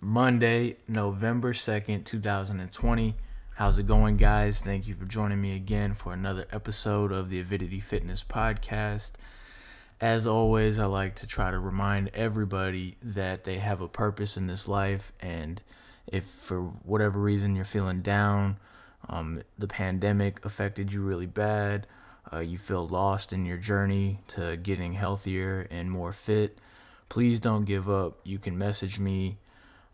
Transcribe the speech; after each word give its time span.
Monday, 0.00 0.76
November 0.86 1.52
2nd, 1.52 2.04
2020. 2.04 3.16
How's 3.54 3.80
it 3.80 3.88
going, 3.88 4.16
guys? 4.16 4.60
Thank 4.60 4.86
you 4.86 4.94
for 4.94 5.04
joining 5.04 5.40
me 5.40 5.56
again 5.56 5.94
for 5.94 6.12
another 6.12 6.46
episode 6.52 7.10
of 7.10 7.30
the 7.30 7.40
Avidity 7.40 7.80
Fitness 7.80 8.22
Podcast. 8.22 9.10
As 10.00 10.24
always, 10.24 10.78
I 10.78 10.86
like 10.86 11.16
to 11.16 11.26
try 11.26 11.50
to 11.50 11.58
remind 11.58 12.10
everybody 12.14 12.96
that 13.02 13.42
they 13.42 13.56
have 13.56 13.80
a 13.80 13.88
purpose 13.88 14.36
in 14.36 14.46
this 14.46 14.68
life, 14.68 15.12
and 15.18 15.60
if 16.06 16.26
for 16.26 16.62
whatever 16.62 17.18
reason 17.18 17.56
you're 17.56 17.64
feeling 17.64 18.00
down, 18.00 18.58
um, 19.08 19.42
the 19.58 19.66
pandemic 19.66 20.44
affected 20.44 20.92
you 20.92 21.02
really 21.02 21.26
bad, 21.26 21.88
uh, 22.32 22.38
you 22.38 22.56
feel 22.56 22.86
lost 22.86 23.32
in 23.32 23.44
your 23.44 23.58
journey 23.58 24.20
to 24.28 24.56
getting 24.58 24.92
healthier 24.92 25.66
and 25.72 25.90
more 25.90 26.12
fit, 26.12 26.56
please 27.08 27.40
don't 27.40 27.64
give 27.64 27.90
up. 27.90 28.20
You 28.22 28.38
can 28.38 28.56
message 28.56 29.00
me 29.00 29.38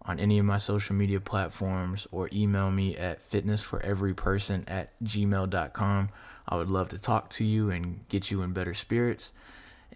on 0.04 0.20
any 0.20 0.38
of 0.38 0.44
my 0.44 0.58
social 0.58 0.94
media 0.94 1.20
platforms 1.20 2.06
or 2.12 2.28
email 2.32 2.70
me 2.70 2.96
at 2.96 3.28
fitnessforeveryperson 3.30 4.64
at 4.68 4.90
gmail.com. 5.02 6.08
I 6.46 6.56
would 6.56 6.68
love 6.68 6.90
to 6.90 6.98
talk 6.98 7.30
to 7.30 7.44
you 7.44 7.70
and 7.70 8.06
get 8.08 8.30
you 8.30 8.42
in 8.42 8.52
better 8.52 8.74
spirits. 8.74 9.32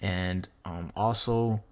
And 0.01 0.49
um, 0.65 0.93
also, 0.97 1.63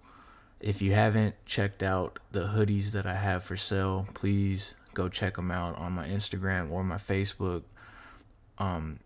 if 0.59 0.81
you 0.81 0.93
haven't 0.93 1.35
checked 1.45 1.81
out 1.81 2.19
the 2.31 2.47
hoodies 2.47 2.91
that 2.91 3.07
I 3.07 3.15
have 3.15 3.43
for 3.43 3.57
sale, 3.57 4.07
please 4.13 4.75
go 4.93 5.09
check 5.09 5.35
them 5.35 5.51
out 5.51 5.77
on 5.77 5.93
my 5.93 6.07
Instagram 6.07 6.71
or 6.71 6.83
my 6.83 6.97
Facebook. 6.97 7.63
Um, 8.59 8.99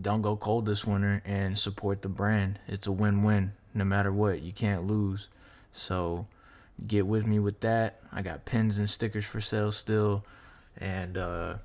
don't 0.00 0.22
go 0.22 0.36
cold 0.36 0.66
this 0.66 0.84
winter 0.86 1.22
and 1.24 1.56
support 1.56 2.02
the 2.02 2.08
brand. 2.08 2.58
It's 2.66 2.86
a 2.86 2.92
win 2.92 3.22
win 3.22 3.52
no 3.74 3.84
matter 3.84 4.12
what. 4.12 4.42
You 4.42 4.52
can't 4.52 4.86
lose. 4.86 5.28
So 5.72 6.26
get 6.86 7.06
with 7.06 7.26
me 7.26 7.38
with 7.38 7.60
that. 7.60 8.00
I 8.12 8.22
got 8.22 8.44
pins 8.44 8.78
and 8.78 8.88
stickers 8.88 9.24
for 9.24 9.40
sale 9.40 9.72
still. 9.72 10.24
And 10.76 11.16
uh, 11.16 11.56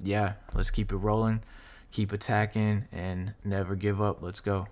yeah, 0.00 0.34
let's 0.54 0.70
keep 0.70 0.92
it 0.92 0.96
rolling, 0.96 1.42
keep 1.90 2.12
attacking, 2.12 2.86
and 2.92 3.34
never 3.44 3.74
give 3.74 4.00
up. 4.00 4.22
Let's 4.22 4.40
go. 4.40 4.66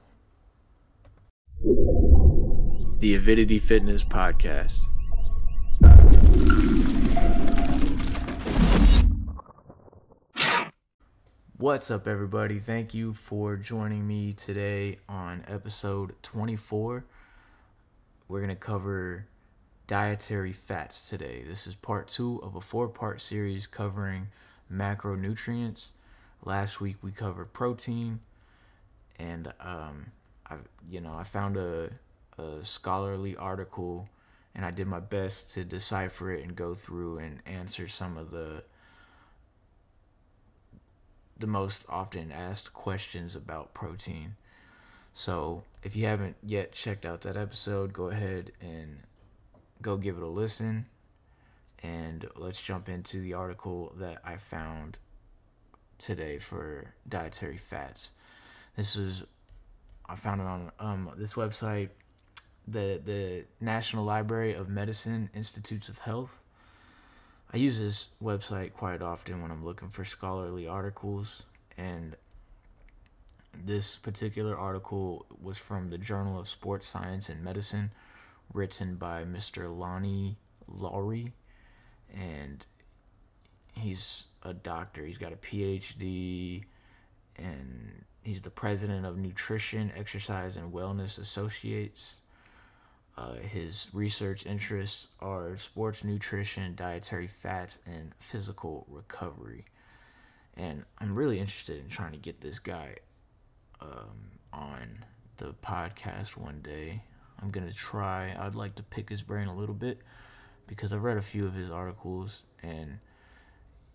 The 2.99 3.15
Avidity 3.15 3.59
Fitness 3.59 4.05
Podcast. 4.05 4.79
What's 11.57 11.93
up, 11.93 12.09
everybody? 12.09 12.59
Thank 12.59 12.93
you 12.93 13.13
for 13.13 13.57
joining 13.57 14.05
me 14.05 14.33
today 14.33 14.99
on 15.09 15.45
episode 15.47 16.15
24. 16.25 17.05
We're 18.27 18.41
going 18.41 18.49
to 18.49 18.57
cover 18.57 19.27
dietary 19.93 20.53
fats 20.53 21.07
today. 21.07 21.45
This 21.47 21.67
is 21.67 21.75
part 21.75 22.09
two 22.09 22.41
of 22.43 22.57
a 22.57 22.63
four 22.63 22.89
part 22.89 23.21
series 23.21 23.67
covering 23.67 24.29
macronutrients. 24.73 25.91
Last 26.43 26.81
week 26.81 26.97
we 27.03 27.11
covered 27.11 27.53
protein, 27.53 28.21
and 29.19 29.53
um, 29.61 30.07
I, 30.49 30.55
you 30.91 31.03
know, 31.03 31.13
I 31.13 31.25
found 31.25 31.59
a, 31.59 31.91
a 32.39 32.65
scholarly 32.65 33.37
article, 33.37 34.09
and 34.55 34.65
I 34.65 34.71
did 34.71 34.87
my 34.87 34.99
best 34.99 35.53
to 35.53 35.63
decipher 35.63 36.33
it 36.33 36.43
and 36.43 36.57
go 36.57 36.73
through 36.73 37.19
and 37.19 37.41
answer 37.45 37.87
some 37.87 38.17
of 38.17 38.31
the 38.31 38.65
the 41.39 41.47
most 41.47 41.85
often 41.87 42.33
asked 42.33 42.73
questions 42.73 43.37
about 43.37 43.75
protein. 43.75 44.37
So, 45.13 45.65
if 45.83 45.95
you 45.95 46.07
haven't 46.07 46.37
yet 46.43 46.73
checked 46.73 47.05
out 47.05 47.21
that 47.21 47.37
episode, 47.37 47.93
go 47.93 48.09
ahead 48.09 48.53
and 48.59 49.01
go 49.83 49.97
give 49.97 50.17
it 50.17 50.23
a 50.23 50.29
listen. 50.29 50.87
And 51.83 52.29
let's 52.37 52.61
jump 52.61 52.89
into 52.89 53.21
the 53.21 53.35
article 53.35 53.93
that 53.99 54.19
I 54.25 54.37
found 54.37 54.99
today 55.99 56.39
for 56.39 56.95
dietary 57.09 57.57
fats. 57.57 58.13
This 58.77 58.97
is 58.97 59.25
I 60.07 60.17
found 60.17 60.41
it 60.41 60.47
on 60.47 60.73
um, 60.79 61.11
this 61.17 61.35
website, 61.35 61.89
the 62.67 63.01
the 63.05 63.45
National 63.61 64.05
Library 64.05 64.55
of 64.55 64.69
Medicine 64.69 65.31
Institutes 65.35 65.89
of 65.89 65.99
Health. 65.99 66.41
I 67.53 67.59
use 67.59 67.79
this 67.79 68.09
website 68.23 68.73
quite 68.73 69.03
often 69.03 69.43
when 69.43 69.51
I'm 69.51 69.65
looking 69.65 69.91
for 69.91 70.05
scholarly 70.05 70.67
articles, 70.67 71.43
and 71.77 72.17
this 73.65 73.97
particular 73.97 74.57
article 74.57 75.27
was 75.41 75.59
from 75.59 75.91
the 75.91 75.99
Journal 75.99 76.39
of 76.39 76.49
Sports 76.49 76.89
Science 76.89 77.29
and 77.29 77.45
Medicine, 77.45 77.91
written 78.53 78.97
by 78.97 79.25
Mr. 79.25 79.75
Lonnie 79.75 80.39
Lowery, 80.67 81.33
and 82.15 82.65
he's 83.75 84.27
a 84.43 84.53
doctor. 84.55 85.05
He's 85.05 85.19
got 85.19 85.33
a 85.33 85.37
PhD, 85.37 86.65
and 87.37 88.05
he's 88.23 88.41
the 88.41 88.51
president 88.51 89.07
of 89.07 89.17
Nutrition, 89.17 89.93
Exercise, 89.97 90.57
and 90.57 90.73
Wellness 90.73 91.19
Associates. 91.19 92.21
Uh, 93.17 93.35
his 93.35 93.89
research 93.93 94.47
interests 94.47 95.09
are 95.21 95.57
sports 95.59 96.03
nutrition, 96.03 96.75
dietary 96.75 97.27
fats, 97.27 97.79
and 97.87 98.13
physical 98.19 98.87
recovery. 98.89 99.67
And 100.57 100.85
I'm 100.99 101.15
really 101.15 101.39
interested 101.39 101.79
in 101.79 101.89
trying 101.89 102.13
to 102.13 102.19
get 102.19 102.41
this 102.41 102.59
guy 102.59 102.97
um, 103.81 104.39
on 104.53 105.05
the 105.37 105.55
podcast 105.63 106.37
one 106.37 106.61
day. 106.63 107.03
I'm 107.43 107.51
going 107.51 107.67
to 107.67 107.75
try. 107.75 108.35
I'd 108.39 108.55
like 108.55 108.77
to 108.77 108.83
pick 108.83 109.09
his 109.09 109.23
brain 109.23 109.49
a 109.49 109.55
little 109.55 109.75
bit 109.75 109.99
because 110.67 110.93
I've 110.93 111.03
read 111.03 111.17
a 111.17 111.23
few 111.23 111.45
of 111.45 111.55
his 111.55 111.71
articles 111.71 112.43
and, 112.63 112.99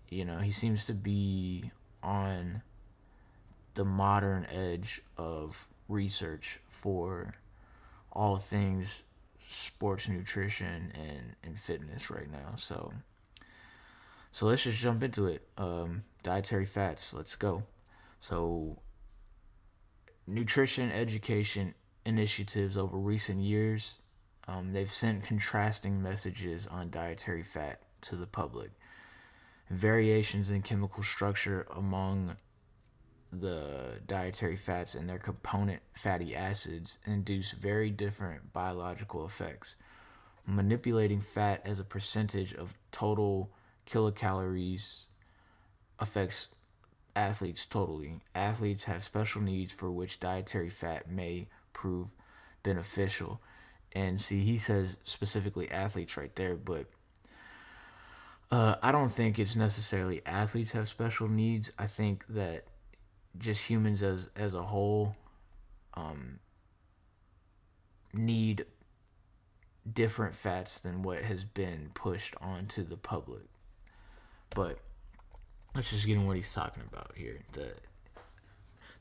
you 0.09 0.25
know, 0.25 0.39
he 0.39 0.51
seems 0.51 0.83
to 0.85 0.93
be 0.93 1.71
on 2.03 2.61
the 3.75 3.85
modern 3.85 4.45
edge 4.51 5.01
of 5.17 5.67
research 5.87 6.59
for 6.67 7.35
all 8.11 8.35
things 8.35 9.03
sports 9.47 10.09
nutrition 10.09 10.91
and, 10.93 11.35
and 11.43 11.59
fitness 11.59 12.09
right 12.09 12.29
now. 12.29 12.55
So 12.57 12.91
so 14.31 14.45
let's 14.45 14.63
just 14.63 14.77
jump 14.77 15.03
into 15.03 15.25
it. 15.25 15.47
Um, 15.57 16.03
dietary 16.21 16.65
fats, 16.65 17.13
let's 17.13 17.35
go. 17.35 17.63
So 18.19 18.79
nutrition 20.27 20.91
education 20.91 21.73
initiatives 22.07 22.77
over 22.77 22.97
recent 22.97 23.41
years, 23.41 23.97
um, 24.47 24.71
they've 24.71 24.91
sent 24.91 25.25
contrasting 25.25 26.01
messages 26.01 26.65
on 26.65 26.89
dietary 26.89 27.43
fat 27.43 27.81
to 28.01 28.15
the 28.15 28.25
public. 28.25 28.71
Variations 29.69 30.49
in 30.49 30.61
chemical 30.61 31.03
structure 31.03 31.67
among 31.75 32.37
the 33.33 33.99
dietary 34.07 34.55
fats 34.55 34.95
and 34.95 35.09
their 35.09 35.19
component 35.19 35.81
fatty 35.93 36.33
acids 36.33 36.97
induce 37.05 37.51
very 37.51 37.89
different 37.89 38.53
biological 38.53 39.25
effects. 39.25 39.75
Manipulating 40.45 41.19
fat 41.19 41.61
as 41.65 41.81
a 41.81 41.83
percentage 41.83 42.53
of 42.53 42.73
total 42.93 43.51
kilocalories 43.85 45.03
affects 45.99 46.47
athletes 47.17 47.65
totally. 47.65 48.21
Athletes 48.33 48.85
have 48.85 49.03
special 49.03 49.41
needs 49.41 49.73
for 49.73 49.91
which 49.91 50.21
dietary 50.21 50.69
fat 50.69 51.11
may 51.11 51.47
prove 51.77 52.07
beneficial. 52.63 53.39
And 53.93 54.19
see, 54.19 54.41
he 54.43 54.57
says 54.57 54.97
specifically 55.03 55.71
athletes 55.71 56.17
right 56.17 56.35
there, 56.35 56.55
but 56.55 56.87
uh, 58.51 58.75
I 58.81 58.91
don't 58.91 59.09
think 59.09 59.39
it's 59.39 59.55
necessarily 59.55 60.21
athletes 60.25 60.71
have 60.71 60.89
special 60.89 61.27
needs. 61.27 61.71
I 61.77 61.87
think 61.87 62.25
that 62.29 62.65
just 63.37 63.69
humans 63.69 64.01
as 64.01 64.29
as 64.35 64.53
a 64.53 64.63
whole 64.63 65.15
um, 65.93 66.39
need 68.13 68.65
different 69.91 70.35
fats 70.35 70.79
than 70.79 71.03
what 71.03 71.23
has 71.23 71.43
been 71.43 71.91
pushed 71.93 72.35
onto 72.41 72.83
the 72.83 72.97
public. 72.97 73.43
But 74.49 74.79
let's 75.75 75.89
just 75.89 76.05
get 76.05 76.15
in 76.15 76.25
what 76.25 76.35
he's 76.35 76.53
talking 76.53 76.83
about 76.91 77.13
here. 77.15 77.39
The 77.53 77.73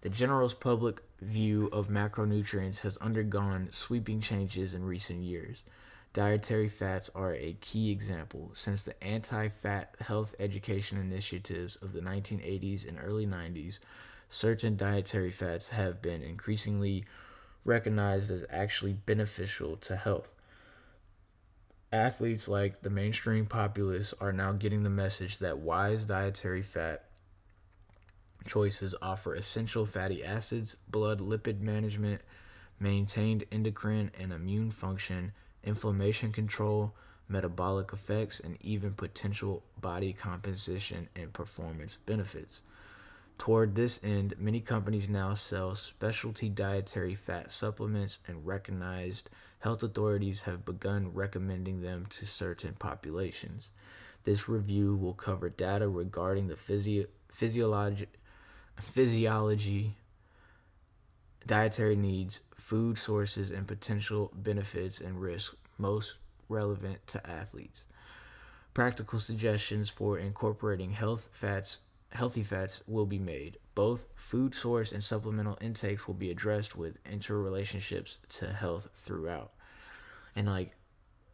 the 0.02 0.10
general's 0.10 0.54
public 0.54 1.02
view 1.20 1.68
of 1.72 1.88
macronutrients 1.88 2.80
has 2.80 2.96
undergone 2.98 3.68
sweeping 3.70 4.20
changes 4.20 4.74
in 4.74 4.84
recent 4.84 5.22
years. 5.22 5.64
Dietary 6.12 6.68
fats 6.68 7.10
are 7.14 7.34
a 7.34 7.56
key 7.60 7.90
example. 7.90 8.50
Since 8.54 8.82
the 8.82 9.02
anti 9.04 9.48
fat 9.48 9.94
health 10.00 10.34
education 10.38 10.98
initiatives 10.98 11.76
of 11.76 11.92
the 11.92 12.00
1980s 12.00 12.88
and 12.88 12.98
early 13.02 13.26
90s, 13.26 13.78
certain 14.28 14.76
dietary 14.76 15.30
fats 15.30 15.70
have 15.70 16.00
been 16.00 16.22
increasingly 16.22 17.04
recognized 17.64 18.30
as 18.30 18.44
actually 18.48 18.94
beneficial 18.94 19.76
to 19.76 19.96
health. 19.96 20.28
Athletes 21.92 22.48
like 22.48 22.82
the 22.82 22.90
mainstream 22.90 23.46
populace 23.46 24.14
are 24.20 24.32
now 24.32 24.52
getting 24.52 24.82
the 24.82 24.90
message 24.90 25.38
that 25.38 25.58
wise 25.58 26.04
dietary 26.04 26.62
fat 26.62 27.05
choices 28.46 28.94
offer 29.02 29.34
essential 29.34 29.86
fatty 29.86 30.24
acids, 30.24 30.76
blood 30.88 31.20
lipid 31.20 31.60
management, 31.60 32.22
maintained 32.78 33.44
endocrine 33.50 34.10
and 34.18 34.32
immune 34.32 34.70
function, 34.70 35.32
inflammation 35.64 36.32
control, 36.32 36.94
metabolic 37.28 37.92
effects, 37.92 38.40
and 38.40 38.56
even 38.60 38.92
potential 38.92 39.62
body 39.80 40.12
composition 40.12 41.08
and 41.16 41.32
performance 41.32 41.98
benefits. 42.06 42.62
Toward 43.38 43.74
this 43.74 44.00
end, 44.02 44.34
many 44.38 44.60
companies 44.60 45.08
now 45.08 45.34
sell 45.34 45.74
specialty 45.74 46.48
dietary 46.48 47.14
fat 47.14 47.52
supplements, 47.52 48.18
and 48.26 48.46
recognized 48.46 49.28
health 49.58 49.82
authorities 49.82 50.42
have 50.42 50.64
begun 50.64 51.12
recommending 51.12 51.82
them 51.82 52.06
to 52.10 52.26
certain 52.26 52.74
populations. 52.78 53.72
This 54.24 54.48
review 54.48 54.96
will 54.96 55.12
cover 55.12 55.50
data 55.50 55.86
regarding 55.86 56.48
the 56.48 56.56
physio- 56.56 57.06
physiology, 57.28 58.06
physiology, 58.80 59.96
dietary 61.46 61.96
needs, 61.96 62.40
food 62.56 62.98
sources, 62.98 63.50
and 63.50 63.66
potential 63.66 64.32
benefits 64.34 65.00
and 65.00 65.20
risks 65.20 65.54
most 65.78 66.16
relevant 66.48 67.06
to 67.08 67.30
athletes. 67.30 67.84
Practical 68.74 69.18
suggestions 69.18 69.88
for 69.88 70.18
incorporating 70.18 70.92
health 70.92 71.28
fats 71.32 71.78
healthy 72.12 72.42
fats 72.42 72.82
will 72.86 73.06
be 73.06 73.18
made. 73.18 73.58
Both 73.74 74.06
food 74.14 74.54
source 74.54 74.92
and 74.92 75.02
supplemental 75.02 75.58
intakes 75.60 76.06
will 76.06 76.14
be 76.14 76.30
addressed 76.30 76.76
with 76.76 77.02
interrelationships 77.04 78.18
to 78.38 78.52
health 78.52 78.90
throughout. 78.94 79.52
And 80.34 80.46
like 80.46 80.76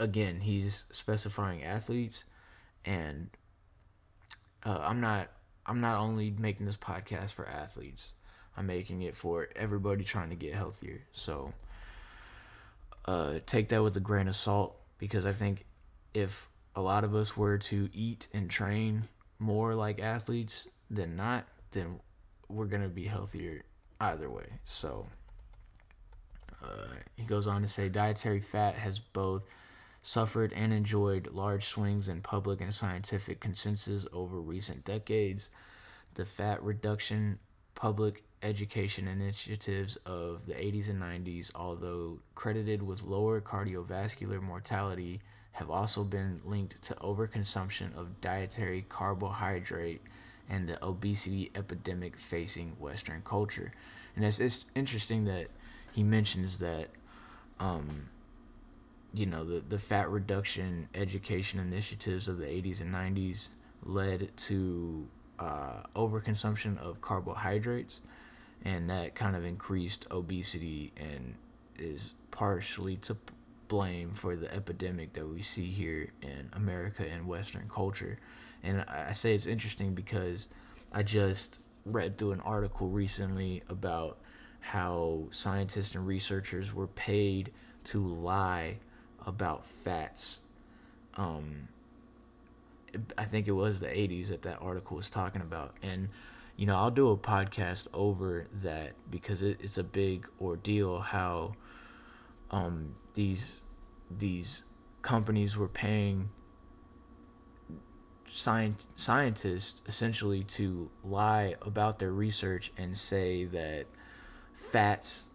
again, 0.00 0.40
he's 0.40 0.84
specifying 0.90 1.62
athletes 1.62 2.24
and 2.84 3.30
uh, 4.64 4.78
I'm 4.80 5.00
not 5.00 5.28
I'm 5.66 5.80
not 5.80 5.98
only 5.98 6.34
making 6.36 6.66
this 6.66 6.76
podcast 6.76 7.32
for 7.32 7.46
athletes. 7.46 8.12
I'm 8.56 8.66
making 8.66 9.02
it 9.02 9.16
for 9.16 9.48
everybody 9.56 10.04
trying 10.04 10.30
to 10.30 10.36
get 10.36 10.54
healthier. 10.54 11.02
So 11.12 11.52
uh, 13.06 13.38
take 13.46 13.68
that 13.68 13.82
with 13.82 13.96
a 13.96 14.00
grain 14.00 14.28
of 14.28 14.34
salt 14.34 14.76
because 14.98 15.24
I 15.24 15.32
think 15.32 15.64
if 16.14 16.48
a 16.74 16.82
lot 16.82 17.04
of 17.04 17.14
us 17.14 17.36
were 17.36 17.58
to 17.58 17.88
eat 17.92 18.28
and 18.32 18.50
train 18.50 19.04
more 19.38 19.74
like 19.74 20.00
athletes 20.00 20.66
than 20.90 21.16
not, 21.16 21.46
then 21.72 22.00
we're 22.48 22.66
gonna 22.66 22.88
be 22.88 23.04
healthier 23.04 23.62
either 24.00 24.30
way. 24.30 24.46
So 24.64 25.06
uh, 26.62 26.86
he 27.16 27.24
goes 27.24 27.46
on 27.46 27.62
to 27.62 27.68
say 27.68 27.88
dietary 27.88 28.40
fat 28.40 28.74
has 28.74 28.98
both 28.98 29.44
suffered 30.02 30.52
and 30.52 30.72
enjoyed 30.72 31.28
large 31.32 31.64
swings 31.64 32.08
in 32.08 32.20
public 32.20 32.60
and 32.60 32.74
scientific 32.74 33.40
consensus 33.40 34.04
over 34.12 34.40
recent 34.40 34.84
decades. 34.84 35.48
The 36.14 36.26
fat 36.26 36.62
reduction 36.62 37.38
public 37.74 38.24
education 38.42 39.06
initiatives 39.06 39.96
of 40.04 40.46
the 40.46 40.54
80s 40.54 40.90
and 40.90 41.00
90s, 41.00 41.52
although 41.54 42.18
credited 42.34 42.82
with 42.82 43.02
lower 43.02 43.40
cardiovascular 43.40 44.42
mortality, 44.42 45.20
have 45.52 45.70
also 45.70 46.02
been 46.02 46.40
linked 46.44 46.80
to 46.82 46.94
overconsumption 46.94 47.96
of 47.96 48.20
dietary 48.20 48.84
carbohydrate 48.88 50.02
and 50.48 50.68
the 50.68 50.84
obesity 50.84 51.50
epidemic 51.54 52.16
facing 52.16 52.70
Western 52.78 53.22
culture. 53.22 53.72
And 54.16 54.24
it's, 54.24 54.40
it's 54.40 54.64
interesting 54.74 55.24
that 55.26 55.48
he 55.92 56.02
mentions 56.02 56.58
that, 56.58 56.88
um, 57.60 58.08
you 59.14 59.26
know, 59.26 59.44
the, 59.44 59.60
the 59.60 59.78
fat 59.78 60.10
reduction 60.10 60.88
education 60.94 61.60
initiatives 61.60 62.28
of 62.28 62.38
the 62.38 62.46
80s 62.46 62.80
and 62.80 62.94
90s 62.94 63.50
led 63.84 64.34
to 64.36 65.06
uh, 65.38 65.82
overconsumption 65.94 66.78
of 66.78 67.00
carbohydrates, 67.00 68.00
and 68.64 68.88
that 68.88 69.14
kind 69.14 69.36
of 69.36 69.44
increased 69.44 70.06
obesity 70.10 70.92
and 70.96 71.34
is 71.78 72.14
partially 72.30 72.96
to 72.96 73.16
blame 73.68 74.12
for 74.12 74.36
the 74.36 74.52
epidemic 74.54 75.12
that 75.14 75.26
we 75.26 75.42
see 75.42 75.64
here 75.64 76.12
in 76.22 76.48
America 76.52 77.04
and 77.10 77.26
Western 77.26 77.68
culture. 77.68 78.18
And 78.62 78.82
I 78.82 79.12
say 79.12 79.34
it's 79.34 79.46
interesting 79.46 79.94
because 79.94 80.48
I 80.92 81.02
just 81.02 81.58
read 81.84 82.16
through 82.16 82.32
an 82.32 82.40
article 82.40 82.88
recently 82.88 83.62
about 83.68 84.18
how 84.60 85.24
scientists 85.30 85.94
and 85.94 86.06
researchers 86.06 86.72
were 86.72 86.86
paid 86.86 87.50
to 87.84 88.06
lie 88.06 88.78
about 89.26 89.66
fats. 89.66 90.40
Um, 91.14 91.68
I 93.16 93.24
think 93.24 93.48
it 93.48 93.52
was 93.52 93.80
the 93.80 93.86
80s 93.86 94.28
that 94.28 94.42
that 94.42 94.58
article 94.60 94.96
was 94.96 95.08
talking 95.08 95.40
about. 95.40 95.76
And, 95.82 96.08
you 96.56 96.66
know, 96.66 96.76
I'll 96.76 96.90
do 96.90 97.10
a 97.10 97.16
podcast 97.16 97.88
over 97.92 98.46
that 98.62 98.92
because 99.10 99.42
it, 99.42 99.58
it's 99.62 99.78
a 99.78 99.84
big 99.84 100.28
ordeal 100.40 101.00
how 101.00 101.54
um, 102.50 102.94
these 103.14 103.60
these 104.18 104.64
companies 105.00 105.56
were 105.56 105.68
paying 105.68 106.28
science, 108.28 108.88
scientists 108.96 109.82
essentially 109.86 110.44
to 110.44 110.90
lie 111.02 111.54
about 111.62 111.98
their 111.98 112.12
research 112.12 112.72
and 112.76 112.96
say 112.96 113.44
that 113.44 113.86
fats 114.54 115.28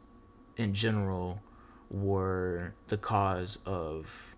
in 0.58 0.74
general 0.74 1.42
were 1.90 2.74
the 2.88 2.98
cause 2.98 3.60
of 3.66 4.36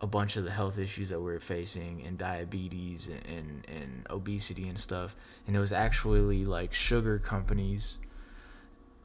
a 0.00 0.06
bunch 0.06 0.36
of 0.36 0.44
the 0.44 0.50
health 0.50 0.78
issues 0.78 1.08
that 1.08 1.20
we're 1.20 1.40
facing 1.40 2.02
and 2.06 2.18
diabetes 2.18 3.08
and, 3.08 3.24
and, 3.26 3.66
and 3.68 4.06
obesity 4.10 4.68
and 4.68 4.78
stuff. 4.78 5.16
And 5.46 5.56
it 5.56 5.58
was 5.58 5.72
actually 5.72 6.44
like 6.44 6.74
sugar 6.74 7.18
companies 7.18 7.98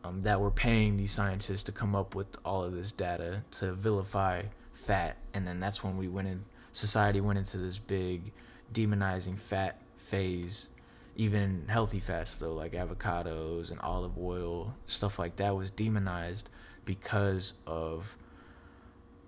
um, 0.04 0.22
that 0.24 0.42
were 0.42 0.52
paying 0.52 0.98
these 0.98 1.12
scientists 1.12 1.64
to 1.64 1.72
come 1.72 1.96
up 1.96 2.14
with 2.14 2.38
all 2.44 2.64
of 2.64 2.74
this 2.74 2.92
data 2.92 3.44
to 3.52 3.72
vilify 3.74 4.44
fat. 4.74 5.16
And 5.34 5.48
then 5.48 5.60
that's 5.60 5.84
when 5.84 5.98
we 5.98 6.08
went 6.08 6.28
in, 6.28 6.44
society 6.72 7.22
went 7.22 7.40
into 7.40 7.58
this 7.58 7.80
big 7.80 8.34
demonizing 8.74 9.38
fat 9.38 9.80
phase. 9.98 10.68
Even 11.16 11.66
healthy 11.68 12.00
fats, 12.00 12.36
though, 12.36 12.54
like 12.54 12.72
avocados 12.72 13.70
and 13.70 13.80
olive 13.82 14.18
oil, 14.18 14.74
stuff 14.88 15.20
like 15.20 15.36
that, 15.38 15.56
was 15.56 15.70
demonized 15.70 16.50
because 16.86 17.54
of 17.66 18.18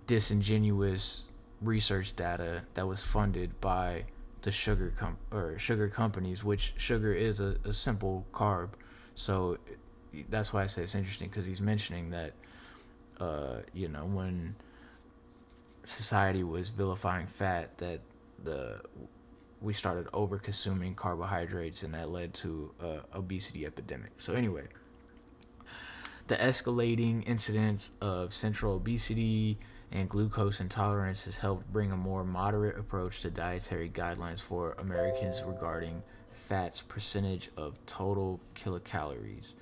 disingenuous 0.08 1.24
research 1.62 2.16
data 2.16 2.64
that 2.74 2.88
was 2.88 3.04
funded 3.04 3.60
by 3.62 4.06
the 4.42 4.52
sugar 4.52 4.94
com- 4.96 5.18
or 5.32 5.58
sugar 5.58 5.88
companies, 5.88 6.44
which 6.44 6.74
sugar 6.78 7.14
is 7.14 7.40
a, 7.40 7.56
a 7.64 7.74
simple 7.74 8.26
carb. 8.34 8.70
So 9.16 9.58
that's 10.30 10.52
why 10.52 10.64
I 10.64 10.68
say 10.68 10.84
it's 10.84 10.96
interesting 10.96 11.30
because 11.30 11.46
he's 11.46 11.62
mentioning 11.62 12.10
that, 12.12 12.34
uh, 13.20 13.58
you 13.74 13.88
know, 13.88 14.06
when 14.06 14.56
society 15.84 16.44
was 16.44 16.70
vilifying 16.70 17.28
fat, 17.28 17.78
that 17.78 18.02
the 18.44 18.82
we 19.62 19.72
started 19.72 20.08
over 20.12 20.38
consuming 20.38 20.94
carbohydrates, 20.94 21.84
and 21.84 21.94
that 21.94 22.10
led 22.10 22.34
to 22.34 22.72
a 22.82 23.00
obesity 23.18 23.66
epidemic. 23.66 24.12
So 24.18 24.34
anyway, 24.34 24.64
the 26.28 26.36
escalating 26.36 27.28
incidence 27.28 27.92
of 28.02 28.34
central 28.34 28.76
obesity 28.76 29.58
and 29.92 30.10
glucose 30.10 30.60
intolerance 30.60 31.26
has 31.26 31.38
helped 31.38 31.72
bring 31.72 31.92
a 31.92 31.98
more 31.98 32.24
moderate 32.24 32.78
approach 32.78 33.22
to 33.22 33.30
dietary 33.30 33.90
guidelines 33.90 34.42
for 34.42 34.76
Americans 34.80 35.44
regarding 35.46 36.02
fat's 36.32 36.82
percentage 36.82 37.50
of 37.58 37.78
total 37.86 38.40
kilocalories. 38.56 39.54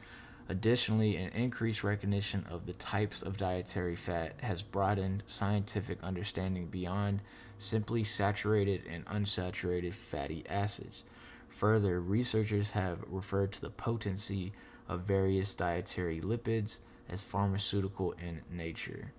Additionally, 0.50 1.16
an 1.16 1.30
increased 1.30 1.84
recognition 1.84 2.46
of 2.50 2.66
the 2.66 2.74
types 2.74 3.22
of 3.22 3.38
dietary 3.38 3.96
fat 3.96 4.34
has 4.42 4.62
broadened 4.62 5.24
scientific 5.26 6.02
understanding 6.04 6.68
beyond 6.68 7.22
simply 7.58 8.04
saturated 8.04 8.84
and 8.90 9.06
unsaturated 9.06 9.94
fatty 9.94 10.44
acids. 10.50 11.04
Further, 11.50 12.02
researchers 12.02 12.72
have 12.72 13.00
referred 13.08 13.52
to 13.54 13.62
the 13.62 13.70
potency 13.70 14.52
of 14.92 15.02
various 15.02 15.54
dietary 15.54 16.20
lipids 16.20 16.80
as 17.10 17.22
pharmaceutical 17.22 18.12
in 18.22 18.42
nature. 18.52 19.14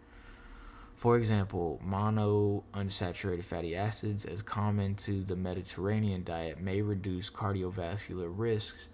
For 0.95 1.17
example, 1.17 1.81
mono 1.83 2.63
unsaturated 2.75 3.43
fatty 3.43 3.75
acids, 3.75 4.27
as 4.27 4.43
common 4.43 4.95
to 4.97 5.25
the 5.25 5.35
Mediterranean 5.35 6.23
diet, 6.23 6.61
may 6.61 6.83
reduce 6.83 7.31
cardiovascular 7.31 8.31
risks 8.31 8.89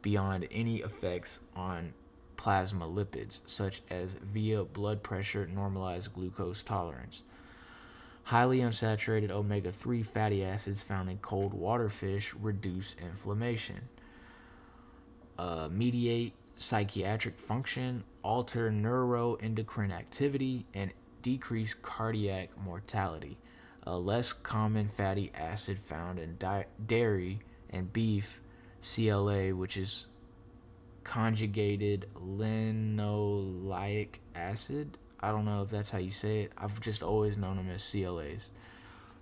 beyond 0.00 0.48
any 0.50 0.78
effects 0.78 1.40
on 1.54 1.92
plasma 2.36 2.86
lipids, 2.86 3.40
such 3.44 3.82
as 3.90 4.14
via 4.14 4.64
blood 4.64 5.02
pressure 5.02 5.46
normalized 5.46 6.14
glucose 6.14 6.62
tolerance. 6.62 7.22
Highly 8.22 8.60
unsaturated 8.60 9.30
omega 9.30 9.72
3 9.72 10.04
fatty 10.04 10.44
acids 10.44 10.82
found 10.82 11.10
in 11.10 11.18
cold 11.18 11.52
water 11.52 11.88
fish 11.88 12.32
reduce 12.34 12.94
inflammation, 13.02 13.88
uh, 15.40 15.68
mediate 15.70 16.34
psychiatric 16.54 17.38
function, 17.38 18.04
alter 18.22 18.70
neuroendocrine 18.70 19.90
activity, 19.90 20.66
and 20.74 20.92
decrease 21.22 21.72
cardiac 21.72 22.50
mortality. 22.62 23.38
A 23.84 23.98
less 23.98 24.34
common 24.34 24.88
fatty 24.88 25.32
acid 25.34 25.78
found 25.78 26.18
in 26.18 26.36
di- 26.36 26.66
dairy 26.86 27.40
and 27.70 27.90
beef, 27.90 28.42
CLA, 28.82 29.54
which 29.54 29.78
is 29.78 30.06
conjugated 31.04 32.06
linoleic 32.14 34.16
acid. 34.34 34.98
I 35.20 35.30
don't 35.30 35.46
know 35.46 35.62
if 35.62 35.70
that's 35.70 35.90
how 35.90 35.98
you 35.98 36.10
say 36.10 36.42
it. 36.42 36.52
I've 36.58 36.82
just 36.82 37.02
always 37.02 37.38
known 37.38 37.56
them 37.56 37.70
as 37.70 37.90
CLAs. 37.90 38.50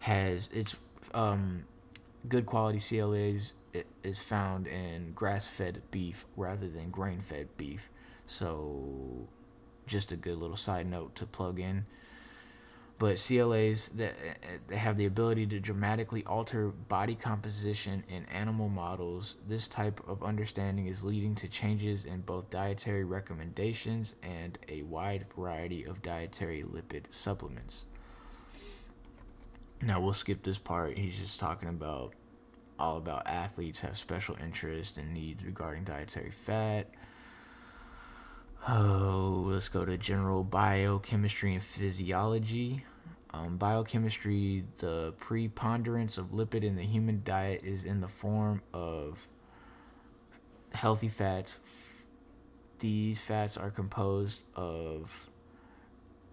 has 0.01 0.51
its 0.53 0.75
um, 1.15 1.63
good 2.29 2.45
quality 2.45 2.81
CLAs 2.81 3.55
is 4.03 4.21
found 4.21 4.67
in 4.67 5.13
grass-fed 5.13 5.83
beef 5.91 6.25
rather 6.37 6.69
than 6.69 6.91
grain-fed 6.91 7.49
beef. 7.57 7.91
So, 8.27 9.29
just 9.87 10.13
a 10.13 10.17
good 10.17 10.39
little 10.39 10.57
side 10.57 10.87
note 10.87 11.15
to 11.17 11.27
plug 11.27 11.59
in. 11.59 11.87
But 12.99 13.19
CLAs 13.19 13.91
that 13.91 14.15
they 14.67 14.77
have 14.77 14.97
the 14.97 15.07
ability 15.07 15.47
to 15.47 15.61
dramatically 15.61 16.25
alter 16.27 16.69
body 16.69 17.15
composition 17.15 18.03
in 18.09 18.25
animal 18.27 18.69
models. 18.69 19.37
This 19.47 19.69
type 19.69 20.01
of 20.09 20.25
understanding 20.25 20.89
is 20.89 21.05
leading 21.05 21.37
to 21.37 21.49
changes 21.49 22.05
in 22.05 22.23
both 22.23 22.51
dietary 22.51 23.05
recommendations 23.05 24.17
and 24.25 24.59
a 24.69 24.83
wide 24.83 25.27
variety 25.37 25.85
of 25.85 26.03
dietary 26.03 26.65
lipid 26.65 27.05
supplements. 27.11 27.85
Now 29.81 30.01
we'll 30.01 30.13
skip 30.13 30.43
this 30.43 30.59
part. 30.59 30.99
He's 30.99 31.17
just 31.17 31.39
talking 31.39 31.69
about 31.69 32.15
all 32.79 32.97
about 32.97 33.27
athletes 33.27 33.81
have 33.81 33.99
special 33.99 34.37
interest 34.43 34.99
and 34.99 35.13
needs 35.13 35.45
regarding 35.45 35.85
dietary 35.85 36.31
fat. 36.31 36.89
Oh, 38.69 39.45
let's 39.47 39.69
go 39.69 39.85
to 39.85 39.97
general 39.97 40.45
biochemistry 40.45 41.55
and 41.55 41.63
physiology. 41.63 42.85
Um, 43.31 43.57
biochemistry, 43.57 44.65
the 44.79 45.15
preponderance 45.19 46.19
of 46.19 46.33
lipid 46.33 46.65
in 46.65 46.77
the 46.77 46.83
human 46.83 47.23
diet 47.25 47.63
is 47.63 47.85
in 47.85 48.01
the 48.01 48.09
form 48.09 48.63
of 48.73 49.29
healthy 50.73 51.09
fats. 51.09 51.59
These 52.79 53.21
fats 53.21 53.57
are 53.57 53.71
composed 53.71 54.43
of 54.55 55.29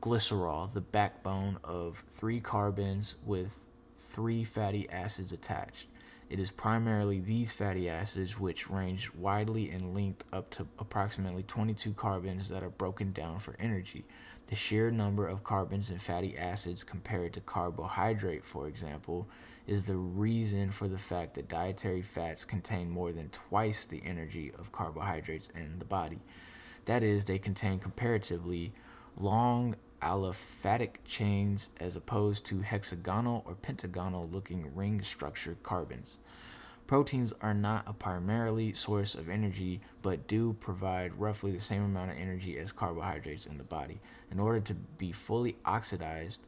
glycerol, 0.01 0.71
the 0.73 0.81
backbone 0.81 1.57
of 1.63 2.03
three 2.07 2.39
carbons 2.39 3.15
with 3.25 3.59
three 3.97 4.43
fatty 4.43 4.89
acids 4.89 5.31
attached. 5.31 5.87
It 6.29 6.39
is 6.39 6.49
primarily 6.49 7.19
these 7.19 7.53
fatty 7.53 7.87
acids, 7.87 8.39
which 8.39 8.69
range 8.69 9.13
widely 9.13 9.69
in 9.69 9.93
length 9.93 10.23
up 10.33 10.49
to 10.51 10.67
approximately 10.79 11.43
22 11.43 11.93
carbons, 11.93 12.49
that 12.49 12.63
are 12.63 12.69
broken 12.69 13.11
down 13.11 13.39
for 13.39 13.55
energy. 13.59 14.05
The 14.47 14.55
sheer 14.55 14.89
number 14.89 15.27
of 15.27 15.43
carbons 15.43 15.91
in 15.91 15.99
fatty 15.99 16.37
acids 16.37 16.83
compared 16.83 17.33
to 17.33 17.41
carbohydrate, 17.41 18.45
for 18.45 18.67
example, 18.67 19.27
is 19.67 19.83
the 19.83 19.97
reason 19.97 20.71
for 20.71 20.87
the 20.87 20.97
fact 20.97 21.35
that 21.35 21.47
dietary 21.47 22.01
fats 22.01 22.43
contain 22.43 22.89
more 22.89 23.11
than 23.11 23.29
twice 23.29 23.85
the 23.85 24.01
energy 24.03 24.51
of 24.57 24.71
carbohydrates 24.71 25.49
in 25.55 25.79
the 25.79 25.85
body. 25.85 26.19
That 26.85 27.03
is, 27.03 27.25
they 27.25 27.39
contain 27.39 27.79
comparatively 27.79 28.73
long 29.17 29.75
aliphatic 30.05 31.03
chains 31.03 31.71
as 31.79 31.95
opposed 31.95 32.45
to 32.45 32.61
hexagonal 32.61 33.43
or 33.47 33.55
pentagonal 33.55 34.29
looking 34.31 34.73
ring 34.75 35.01
structured 35.01 35.61
carbons. 35.63 36.17
Proteins 36.85 37.33
are 37.41 37.55
not 37.55 37.83
a 37.87 37.93
primarily 37.93 38.71
source 38.73 39.15
of 39.15 39.27
energy, 39.27 39.81
but 40.03 40.27
do 40.27 40.53
provide 40.59 41.19
roughly 41.19 41.51
the 41.51 41.59
same 41.59 41.83
amount 41.83 42.11
of 42.11 42.17
energy 42.17 42.59
as 42.59 42.71
carbohydrates 42.71 43.47
in 43.47 43.57
the 43.57 43.63
body. 43.63 43.99
In 44.31 44.39
order 44.39 44.59
to 44.59 44.75
be 44.75 45.11
fully 45.11 45.55
oxidized, 45.65 46.39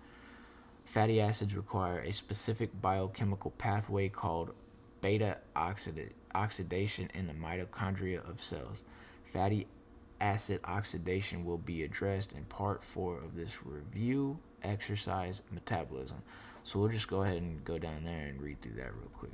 fatty 0.86 1.20
acids 1.20 1.56
require 1.56 2.00
a 2.02 2.14
specific 2.14 2.70
biochemical 2.80 3.50
pathway 3.52 4.10
called 4.10 4.54
beta 5.02 5.38
oxidation 5.56 7.10
in 7.16 7.26
the 7.26 7.34
mitochondria 7.34 8.28
of 8.30 8.40
cells. 8.40 8.84
Fatty 9.26 9.66
acid 10.20 10.60
oxidation 10.64 11.46
will 11.46 11.58
be 11.58 11.84
addressed 11.84 12.34
in 12.34 12.44
part 12.46 12.84
four 12.84 13.18
of 13.18 13.36
this 13.36 13.66
review 13.66 14.40
exercise 14.64 15.42
metabolism. 15.52 16.18
So 16.64 16.80
we'll 16.80 16.90
just 16.90 17.08
go 17.08 17.24
ahead 17.24 17.38
and 17.38 17.64
go 17.64 17.78
down 17.78 18.04
there 18.04 18.28
and 18.28 18.42
read 18.42 18.62
through 18.62 18.74
that 18.74 18.94
real 18.94 19.10
quick. 19.14 19.32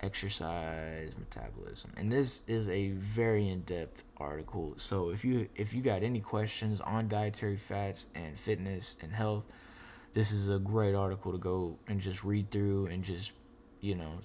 Exercise 0.00 1.12
metabolism. 1.18 1.92
And 1.96 2.10
this 2.10 2.42
is 2.46 2.68
a 2.68 2.90
very 2.90 3.48
in-depth 3.48 4.04
article. 4.18 4.74
So 4.76 5.10
if 5.10 5.24
you 5.24 5.48
if 5.54 5.72
you 5.72 5.80
got 5.80 6.02
any 6.02 6.20
questions 6.20 6.80
on 6.80 7.08
dietary 7.08 7.56
fats 7.56 8.06
and 8.14 8.38
fitness 8.38 8.96
and 9.00 9.12
health, 9.12 9.44
this 10.12 10.32
is 10.32 10.48
a 10.48 10.58
great 10.58 10.94
article 10.94 11.32
to 11.32 11.38
go 11.38 11.76
and 11.88 12.00
just 12.00 12.22
read 12.24 12.50
through 12.50 12.86
and 12.86 13.02
just, 13.02 13.32
you 13.80 13.94
know, 13.94 14.18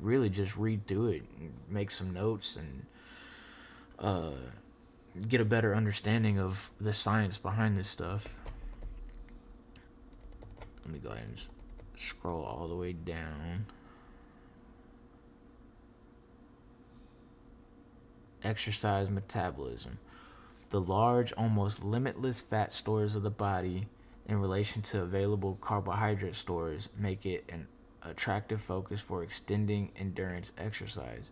really 0.00 0.28
just 0.28 0.56
read 0.56 0.86
through 0.86 1.08
it, 1.08 1.22
make 1.70 1.90
some 1.90 2.12
notes 2.12 2.56
and 2.56 2.86
uh, 3.98 4.32
get 5.28 5.40
a 5.40 5.44
better 5.44 5.74
understanding 5.74 6.38
of 6.38 6.70
the 6.80 6.92
science 6.92 7.38
behind 7.38 7.76
this 7.76 7.88
stuff. 7.88 8.28
Let 10.84 10.92
me 10.92 10.98
go 10.98 11.10
ahead 11.10 11.24
and 11.24 11.42
scroll 11.96 12.44
all 12.44 12.68
the 12.68 12.76
way 12.76 12.92
down. 12.92 13.66
Exercise 18.42 19.10
metabolism. 19.10 19.98
The 20.70 20.80
large, 20.80 21.32
almost 21.32 21.84
limitless 21.84 22.40
fat 22.40 22.72
stores 22.72 23.14
of 23.14 23.22
the 23.22 23.30
body 23.30 23.88
in 24.28 24.40
relation 24.40 24.82
to 24.82 25.02
available 25.02 25.58
carbohydrate 25.60 26.34
stores 26.34 26.88
make 26.96 27.24
it 27.24 27.44
an 27.48 27.66
attractive 28.02 28.60
focus 28.60 29.00
for 29.00 29.22
extending 29.22 29.90
endurance 29.96 30.52
exercise 30.58 31.30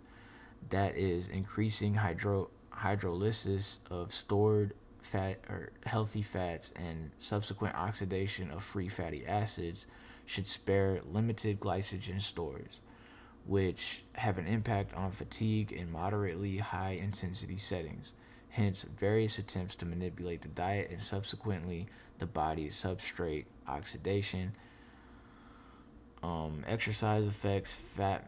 that 0.70 0.96
is 0.96 1.28
increasing 1.28 1.94
hydro 1.94 2.50
hydrolysis 2.72 3.78
of 3.90 4.12
stored 4.12 4.74
fat 5.00 5.38
or 5.48 5.70
healthy 5.86 6.22
fats 6.22 6.72
and 6.76 7.10
subsequent 7.18 7.74
oxidation 7.76 8.50
of 8.50 8.62
free 8.62 8.88
fatty 8.88 9.26
acids 9.26 9.86
should 10.26 10.48
spare 10.48 11.00
limited 11.12 11.60
glycogen 11.60 12.20
stores 12.20 12.80
which 13.46 14.04
have 14.14 14.38
an 14.38 14.46
impact 14.46 14.94
on 14.94 15.10
fatigue 15.10 15.70
in 15.70 15.92
moderately 15.92 16.56
high 16.56 16.92
intensity 16.92 17.58
settings. 17.58 18.14
Hence 18.48 18.84
various 18.84 19.38
attempts 19.38 19.76
to 19.76 19.86
manipulate 19.86 20.40
the 20.40 20.48
diet 20.48 20.90
and 20.90 21.02
subsequently 21.02 21.86
the 22.18 22.26
body's 22.26 22.74
substrate 22.74 23.44
oxidation 23.68 24.54
um, 26.24 26.64
exercise 26.66 27.26
affects 27.26 27.74
fat 27.74 28.26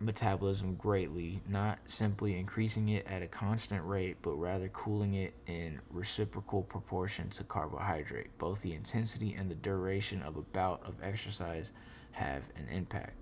metabolism 0.00 0.74
greatly, 0.76 1.42
not 1.46 1.78
simply 1.84 2.38
increasing 2.38 2.88
it 2.88 3.06
at 3.06 3.22
a 3.22 3.26
constant 3.26 3.84
rate, 3.84 4.16
but 4.22 4.32
rather 4.32 4.68
cooling 4.68 5.14
it 5.14 5.34
in 5.46 5.78
reciprocal 5.90 6.62
proportion 6.62 7.28
to 7.28 7.44
carbohydrate. 7.44 8.36
Both 8.38 8.62
the 8.62 8.72
intensity 8.72 9.34
and 9.34 9.50
the 9.50 9.54
duration 9.54 10.22
of 10.22 10.36
a 10.36 10.42
bout 10.42 10.82
of 10.86 10.94
exercise 11.02 11.72
have 12.12 12.42
an 12.56 12.66
impact. 12.72 13.16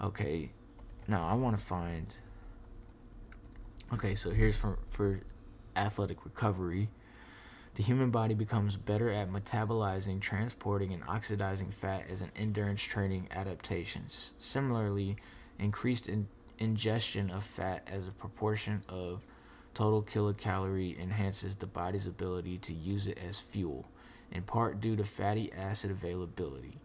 Okay, 0.00 0.52
now 1.08 1.26
I 1.26 1.34
want 1.34 1.58
to 1.58 1.62
find. 1.62 2.14
Okay, 3.92 4.14
so 4.14 4.30
here's 4.30 4.56
for, 4.56 4.78
for 4.88 5.20
athletic 5.76 6.24
recovery. 6.24 6.88
The 7.74 7.82
human 7.82 8.10
body 8.10 8.34
becomes 8.34 8.76
better 8.76 9.10
at 9.10 9.30
metabolizing, 9.30 10.20
transporting, 10.20 10.92
and 10.92 11.02
oxidizing 11.04 11.72
fat 11.72 12.04
as 12.08 12.22
an 12.22 12.30
endurance 12.36 12.82
training 12.82 13.26
adaptation. 13.32 14.04
Similarly, 14.06 15.16
increased 15.58 16.08
in 16.08 16.28
ingestion 16.58 17.30
of 17.30 17.42
fat 17.42 17.86
as 17.90 18.06
a 18.06 18.12
proportion 18.12 18.84
of 18.88 19.22
total 19.74 20.02
kilocalorie 20.04 20.96
enhances 21.00 21.56
the 21.56 21.66
body's 21.66 22.06
ability 22.06 22.58
to 22.58 22.72
use 22.72 23.08
it 23.08 23.18
as 23.18 23.40
fuel, 23.40 23.88
in 24.30 24.42
part 24.42 24.80
due 24.80 24.94
to 24.94 25.04
fatty 25.04 25.52
acid 25.52 25.90
availability. 25.90 26.78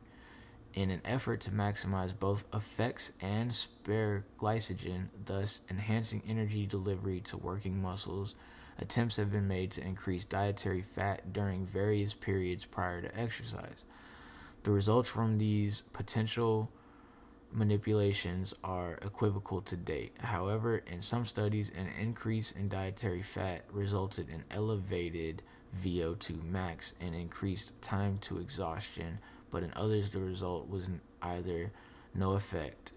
In 0.74 0.89
an 0.89 1.01
effort 1.05 1.41
to 1.41 1.51
maximize 1.51 2.17
both 2.17 2.46
effects 2.51 3.12
and 3.22 3.53
spare 3.53 4.25
glycogen, 4.39 5.10
thus 5.25 5.62
enhancing 5.69 6.24
energy 6.27 6.65
delivery 6.65 7.19
to 7.22 7.38
working 7.38 7.79
muscles, 7.79 8.34
attempts 8.80 9.18
have 9.18 9.32
been 9.32 9.48
made 9.48 9.72
to 9.72 9.86
increase 9.86 10.26
dietary 10.26 10.82
fat 10.82 11.34
during 11.34 11.66
various 11.66 12.14
periods 12.14 12.66
prior 12.66 13.02
to 13.02 13.20
exercise. 13.20 13.86
The 14.64 14.72
results 14.72 15.10
from 15.10 15.38
these 15.38 15.84
potential 15.94 16.72
manipulations 17.52 18.54
are 18.64 18.94
equivocal 19.02 19.62
to 19.62 19.76
date. 19.76 20.16
However, 20.20 20.78
in 20.78 21.02
some 21.02 21.26
studies, 21.26 21.72
an 21.76 21.88
increase 22.00 22.52
in 22.52 22.70
dietary 22.70 23.22
fat 23.22 23.64
resulted 23.72 24.30
in 24.30 24.44
elevated 24.52 25.42
VO2 25.84 26.44
max 26.44 26.94
and 27.00 27.16
increased 27.16 27.80
time 27.82 28.18
to 28.20 28.40
exhaustion, 28.40 29.20
but 29.50 29.64
in 29.64 29.72
others, 29.76 30.10
the 30.12 30.20
result 30.20 30.70
was 30.70 30.90
either 31.22 31.72
no 32.14 32.34
effect. 32.34 32.92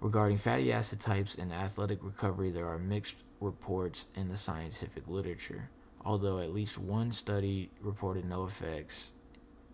Regarding 0.00 0.38
fatty 0.38 0.72
acid 0.72 1.00
types 1.00 1.34
and 1.36 1.52
athletic 1.52 1.98
recovery, 2.02 2.50
there 2.50 2.66
are 2.66 2.78
mixed 2.78 3.16
reports 3.40 4.08
in 4.14 4.28
the 4.28 4.36
scientific 4.36 5.06
literature. 5.06 5.68
Although 6.04 6.38
at 6.38 6.54
least 6.54 6.78
one 6.78 7.12
study 7.12 7.70
reported 7.82 8.24
no 8.24 8.44
effects 8.44 9.12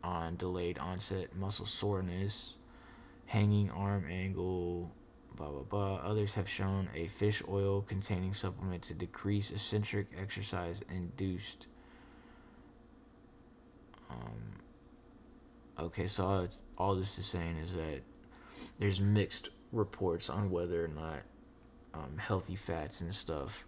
on 0.02 0.36
delayed 0.36 0.78
onset 0.78 1.34
muscle 1.36 1.66
soreness, 1.66 2.56
hanging 3.26 3.70
arm 3.70 4.04
angle, 4.10 4.90
blah 5.36 5.50
blah 5.50 5.62
blah. 5.62 5.94
Others 5.96 6.34
have 6.34 6.48
shown 6.48 6.88
a 6.94 7.06
fish 7.06 7.42
oil 7.48 7.82
containing 7.82 8.34
supplement 8.34 8.82
to 8.82 8.94
decrease 8.94 9.52
eccentric 9.52 10.08
exercise 10.20 10.82
induced 10.90 11.68
um, 14.10 14.56
Okay, 15.78 16.06
so 16.06 16.24
all, 16.24 16.48
all 16.78 16.94
this 16.94 17.18
is 17.18 17.26
saying 17.26 17.58
is 17.58 17.74
that 17.74 18.00
there's 18.78 19.00
mixed 19.00 19.50
reports 19.76 20.28
on 20.30 20.50
whether 20.50 20.84
or 20.84 20.88
not 20.88 21.22
um, 21.94 22.18
healthy 22.18 22.56
fats 22.56 23.00
and 23.00 23.14
stuff 23.14 23.64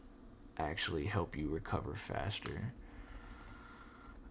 actually 0.58 1.06
help 1.06 1.36
you 1.36 1.48
recover 1.48 1.94
faster. 1.94 2.72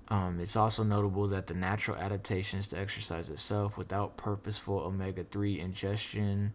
Um, 0.09 0.39
it's 0.39 0.55
also 0.55 0.83
notable 0.83 1.27
that 1.27 1.47
the 1.47 1.53
natural 1.53 1.97
adaptations 1.97 2.67
to 2.69 2.79
exercise 2.79 3.29
itself 3.29 3.77
without 3.77 4.15
purposeful 4.15 4.79
omega 4.79 5.23
3 5.23 5.59
ingestion 5.59 6.53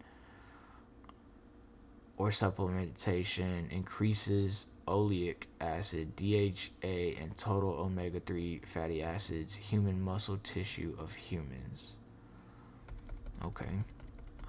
or 2.17 2.29
supplementation 2.29 3.71
increases 3.71 4.67
oleic 4.87 5.47
acid, 5.61 6.17
DHA, 6.17 7.21
and 7.21 7.37
total 7.37 7.71
omega 7.71 8.21
3 8.21 8.63
fatty 8.67 9.03
acids, 9.03 9.55
human 9.55 10.01
muscle 10.01 10.39
tissue 10.43 10.95
of 10.99 11.15
humans. 11.15 11.93
Okay. 13.45 13.71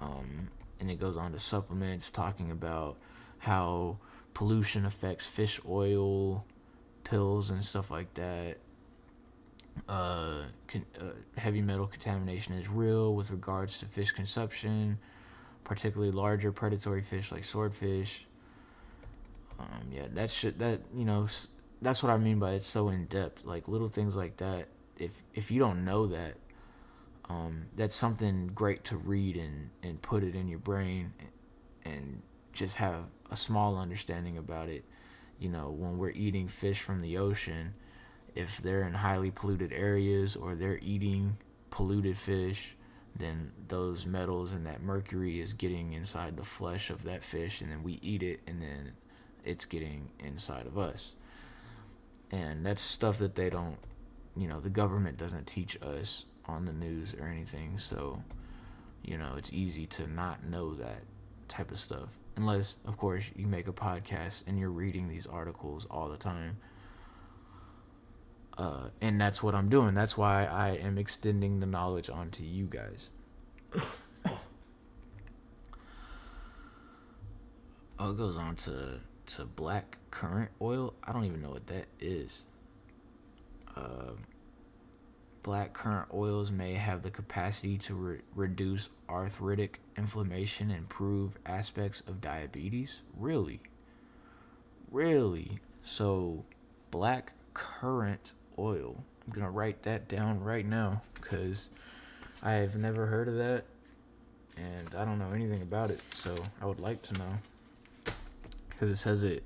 Um, 0.00 0.48
and 0.80 0.90
it 0.90 1.00
goes 1.00 1.16
on 1.16 1.32
to 1.32 1.38
supplements 1.38 2.10
talking 2.10 2.50
about 2.50 2.96
how 3.38 3.98
pollution 4.32 4.84
affects 4.84 5.26
fish 5.26 5.60
oil 5.68 6.44
pills 7.04 7.50
and 7.50 7.64
stuff 7.64 7.90
like 7.90 8.12
that 8.14 8.56
uh, 9.88 10.42
con- 10.68 10.86
uh, 11.00 11.04
heavy 11.36 11.60
metal 11.60 11.86
contamination 11.86 12.54
is 12.54 12.68
real 12.68 13.14
with 13.14 13.30
regards 13.30 13.78
to 13.78 13.86
fish 13.86 14.12
consumption, 14.12 14.98
particularly 15.64 16.12
larger 16.12 16.52
predatory 16.52 17.02
fish 17.02 17.32
like 17.32 17.44
swordfish. 17.44 18.26
Um, 19.58 19.88
yeah, 19.90 20.06
that. 20.14 20.54
That 20.58 20.80
you 20.94 21.04
know, 21.04 21.26
that's 21.82 22.02
what 22.02 22.10
I 22.10 22.16
mean 22.16 22.38
by 22.38 22.52
it's 22.52 22.66
so 22.66 22.88
in 22.88 23.06
depth. 23.06 23.44
Like 23.44 23.68
little 23.68 23.88
things 23.88 24.16
like 24.16 24.38
that. 24.38 24.68
If 24.98 25.22
if 25.34 25.50
you 25.50 25.58
don't 25.58 25.84
know 25.84 26.06
that, 26.08 26.34
um, 27.28 27.66
that's 27.74 27.96
something 27.96 28.48
great 28.54 28.84
to 28.84 28.96
read 28.96 29.36
and 29.36 29.70
and 29.82 30.00
put 30.02 30.22
it 30.22 30.34
in 30.34 30.48
your 30.48 30.58
brain, 30.58 31.12
and 31.84 32.22
just 32.52 32.76
have 32.76 33.04
a 33.30 33.36
small 33.36 33.78
understanding 33.78 34.38
about 34.38 34.68
it. 34.68 34.84
You 35.38 35.48
know, 35.48 35.70
when 35.70 35.98
we're 35.98 36.10
eating 36.10 36.48
fish 36.48 36.80
from 36.80 37.02
the 37.02 37.18
ocean 37.18 37.74
if 38.34 38.58
they're 38.58 38.82
in 38.82 38.94
highly 38.94 39.30
polluted 39.30 39.72
areas 39.72 40.36
or 40.36 40.54
they're 40.54 40.80
eating 40.82 41.36
polluted 41.70 42.18
fish, 42.18 42.76
then 43.16 43.52
those 43.68 44.06
metals 44.06 44.52
and 44.52 44.66
that 44.66 44.82
mercury 44.82 45.40
is 45.40 45.52
getting 45.52 45.92
inside 45.92 46.36
the 46.36 46.44
flesh 46.44 46.90
of 46.90 47.04
that 47.04 47.22
fish, 47.22 47.60
and 47.60 47.70
then 47.70 47.82
we 47.82 48.00
eat 48.02 48.22
it, 48.22 48.40
and 48.46 48.60
then 48.60 48.92
it's 49.44 49.64
getting 49.64 50.10
inside 50.18 50.66
of 50.66 50.76
us. 50.76 51.14
And 52.32 52.66
that's 52.66 52.82
stuff 52.82 53.18
that 53.18 53.36
they 53.36 53.50
don't, 53.50 53.76
you 54.36 54.48
know, 54.48 54.58
the 54.58 54.70
government 54.70 55.16
doesn't 55.16 55.46
teach 55.46 55.80
us 55.80 56.26
on 56.46 56.64
the 56.64 56.72
news 56.72 57.14
or 57.14 57.26
anything. 57.26 57.78
So, 57.78 58.22
you 59.02 59.18
know, 59.18 59.34
it's 59.36 59.52
easy 59.52 59.86
to 59.86 60.06
not 60.06 60.44
know 60.44 60.74
that 60.74 61.02
type 61.48 61.70
of 61.70 61.78
stuff. 61.78 62.08
Unless, 62.36 62.76
of 62.84 62.96
course, 62.96 63.30
you 63.36 63.46
make 63.46 63.68
a 63.68 63.72
podcast 63.72 64.44
and 64.46 64.58
you're 64.58 64.70
reading 64.70 65.08
these 65.08 65.26
articles 65.26 65.86
all 65.90 66.08
the 66.08 66.16
time 66.16 66.56
uh, 68.56 68.88
and 69.00 69.20
that's 69.20 69.42
what 69.42 69.54
I'm 69.54 69.68
doing. 69.68 69.94
That's 69.94 70.16
why 70.16 70.44
I 70.44 70.70
am 70.70 70.96
extending 70.96 71.60
the 71.60 71.66
knowledge 71.66 72.08
onto 72.08 72.44
you 72.44 72.66
guys. 72.66 73.10
oh, 77.98 78.10
it 78.10 78.16
goes 78.16 78.36
on 78.36 78.56
to 78.56 79.00
to 79.26 79.44
black 79.44 79.96
currant 80.10 80.50
oil. 80.60 80.94
I 81.02 81.12
don't 81.12 81.24
even 81.24 81.42
know 81.42 81.50
what 81.50 81.66
that 81.66 81.86
is. 81.98 82.44
Uh, 83.76 84.12
black 85.44 85.74
currant 85.74 86.08
oils 86.12 86.50
may 86.50 86.72
have 86.72 87.02
the 87.02 87.10
capacity 87.10 87.76
to 87.76 87.94
re- 87.94 88.20
reduce 88.34 88.88
arthritic 89.08 89.78
inflammation 89.96 90.70
and 90.70 90.78
improve 90.78 91.38
aspects 91.46 92.00
of 92.08 92.20
diabetes. 92.20 93.02
Really? 93.16 93.60
Really? 94.90 95.60
So, 95.82 96.44
black 96.90 97.34
currant 97.52 98.32
oil. 98.58 99.04
I'm 99.26 99.32
gonna 99.34 99.50
write 99.50 99.82
that 99.82 100.08
down 100.08 100.42
right 100.42 100.66
now 100.66 101.02
because 101.14 101.70
I 102.42 102.54
have 102.54 102.76
never 102.76 103.06
heard 103.06 103.28
of 103.28 103.36
that 103.36 103.64
and 104.56 104.94
I 104.96 105.04
don't 105.04 105.18
know 105.18 105.30
anything 105.32 105.62
about 105.62 105.90
it. 105.90 106.00
So 106.14 106.34
I 106.62 106.66
would 106.66 106.80
like 106.80 107.02
to 107.02 107.14
know 107.18 108.14
because 108.70 108.90
it 108.90 108.96
says 108.96 109.24
it 109.24 109.44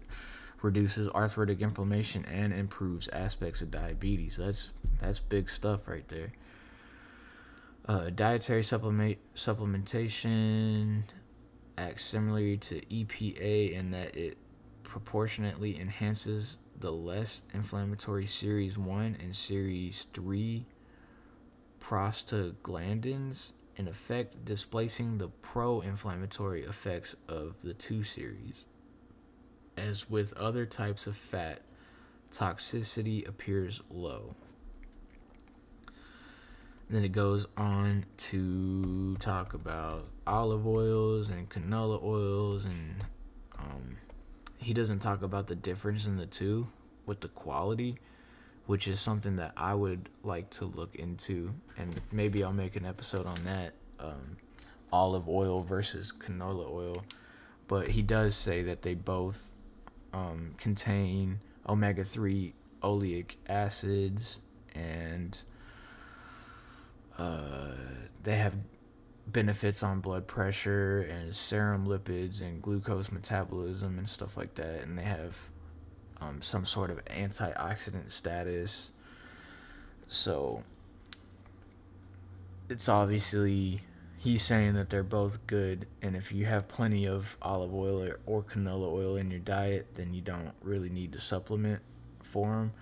reduces 0.63 1.09
arthritic 1.09 1.61
inflammation 1.61 2.25
and 2.25 2.53
improves 2.53 3.09
aspects 3.09 3.63
of 3.63 3.71
diabetes. 3.71 4.37
That's 4.37 4.71
that's 5.01 5.21
big 5.21 5.51
stuff 5.51 5.87
right 5.87 6.07
there. 6.09 6.33
Uh, 7.87 8.11
dietary 8.11 8.63
supplement 8.63 9.19
supplementation 9.35 11.03
acts 11.79 12.05
similarly 12.05 12.57
to 12.57 12.81
EPA 12.87 13.73
in 13.73 13.93
that 13.93 14.17
it 14.17 14.37
proportionately 14.83 15.79
enhances 15.81 16.59
the 16.81 16.91
less 16.91 17.43
inflammatory 17.55 18.27
Series 18.27 18.77
1 18.77 19.17
and 19.21 19.35
Series 19.35 20.07
3 20.13 20.65
prostaglandins, 21.81 23.53
in 23.77 23.89
effect 23.89 24.45
displacing 24.45 25.19
the 25.19 25.29
pro 25.29 25.81
inflammatory 25.81 26.65
effects 26.65 27.17
of 27.29 27.55
the 27.63 27.75
2 27.75 28.03
series. 28.03 28.65
As 29.79 30.11
with 30.11 30.33
other 30.35 30.67
types 30.67 31.07
of 31.07 31.17
fat, 31.17 31.61
toxicity 32.33 33.27
appears 33.27 33.81
low. 33.91 34.35
Then 36.91 37.05
it 37.05 37.13
goes 37.13 37.47
on 37.57 38.07
to 38.17 39.17
talk 39.17 39.55
about 39.55 40.09
olive 40.27 40.67
oils 40.67 41.29
and 41.29 41.49
canola 41.49 42.03
oils 42.03 42.65
and 42.65 43.05
um, 43.59 43.97
he 44.57 44.73
doesn't 44.73 44.99
talk 44.99 45.23
about 45.23 45.47
the 45.47 45.55
difference 45.55 46.07
in 46.07 46.17
the 46.17 46.27
two 46.27 46.67
with 47.07 47.21
the 47.21 47.29
quality, 47.29 47.99
which 48.67 48.89
is 48.89 49.01
something 49.01 49.37
that 49.37 49.53
I 49.57 49.75
would 49.75 50.09
like 50.23 50.51
to 50.51 50.65
look 50.65 50.97
into, 50.97 51.55
and 51.77 52.01
maybe 52.11 52.43
I'll 52.43 52.53
make 52.53 52.77
an 52.77 52.85
episode 52.85 53.27
on 53.27 53.43
that. 53.45 53.75
Um, 54.01 54.37
olive 54.93 55.29
oil 55.29 55.63
versus 55.63 56.13
canola 56.13 56.71
oil, 56.71 57.05
but 57.67 57.89
he 57.89 58.03
does 58.03 58.35
say 58.35 58.63
that 58.63 58.83
they 58.83 58.95
both 58.95 59.53
um, 60.13 60.55
contain 60.59 61.41
omega 61.69 62.05
three 62.05 62.55
oleic 62.83 63.37
acids 63.49 64.41
and 64.75 65.43
uh, 67.19 67.75
they 68.23 68.37
have 68.37 68.55
benefits 69.27 69.83
on 69.83 70.01
blood 70.01 70.27
pressure 70.27 71.01
and 71.03 71.35
serum 71.35 71.87
lipids 71.87 72.41
and 72.41 72.63
glucose 72.63 73.11
metabolism 73.11 73.99
and 73.99 74.09
stuff 74.09 74.37
like 74.37 74.55
that. 74.55 74.83
And 74.83 74.97
they 74.97 75.03
have 75.03 75.37
um, 76.21 76.41
some 76.41 76.65
sort 76.65 76.91
of 76.91 77.05
antioxidant 77.07 78.11
status. 78.11 78.91
So 80.07 80.63
it's 82.69 82.89
obviously 82.89 83.83
he's 84.19 84.43
saying 84.43 84.75
that 84.75 84.91
they're 84.91 85.03
both 85.03 85.47
good 85.47 85.87
and 86.03 86.17
if 86.17 86.33
you 86.33 86.45
have 86.45 86.69
plenty 86.69 87.07
of 87.07 87.37
olive 87.41 87.73
oil 87.73 88.03
or, 88.03 88.21
or 88.27 88.43
canola 88.43 88.93
oil 88.93 89.17
in 89.17 89.31
your 89.31 89.41
diet 89.41 89.87
then 89.95 90.13
you 90.13 90.21
don't 90.21 90.53
really 90.63 90.91
need 90.91 91.13
to 91.13 91.21
supplement 91.21 91.81
for 92.23 92.49
them 92.57 92.73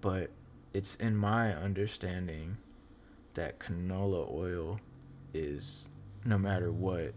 but 0.00 0.30
it's 0.72 0.94
in 0.96 1.16
my 1.16 1.52
understanding 1.54 2.56
that 3.34 3.58
canola 3.58 4.30
oil 4.32 4.80
is 5.34 5.86
no 6.24 6.38
matter 6.38 6.72
what 6.72 7.12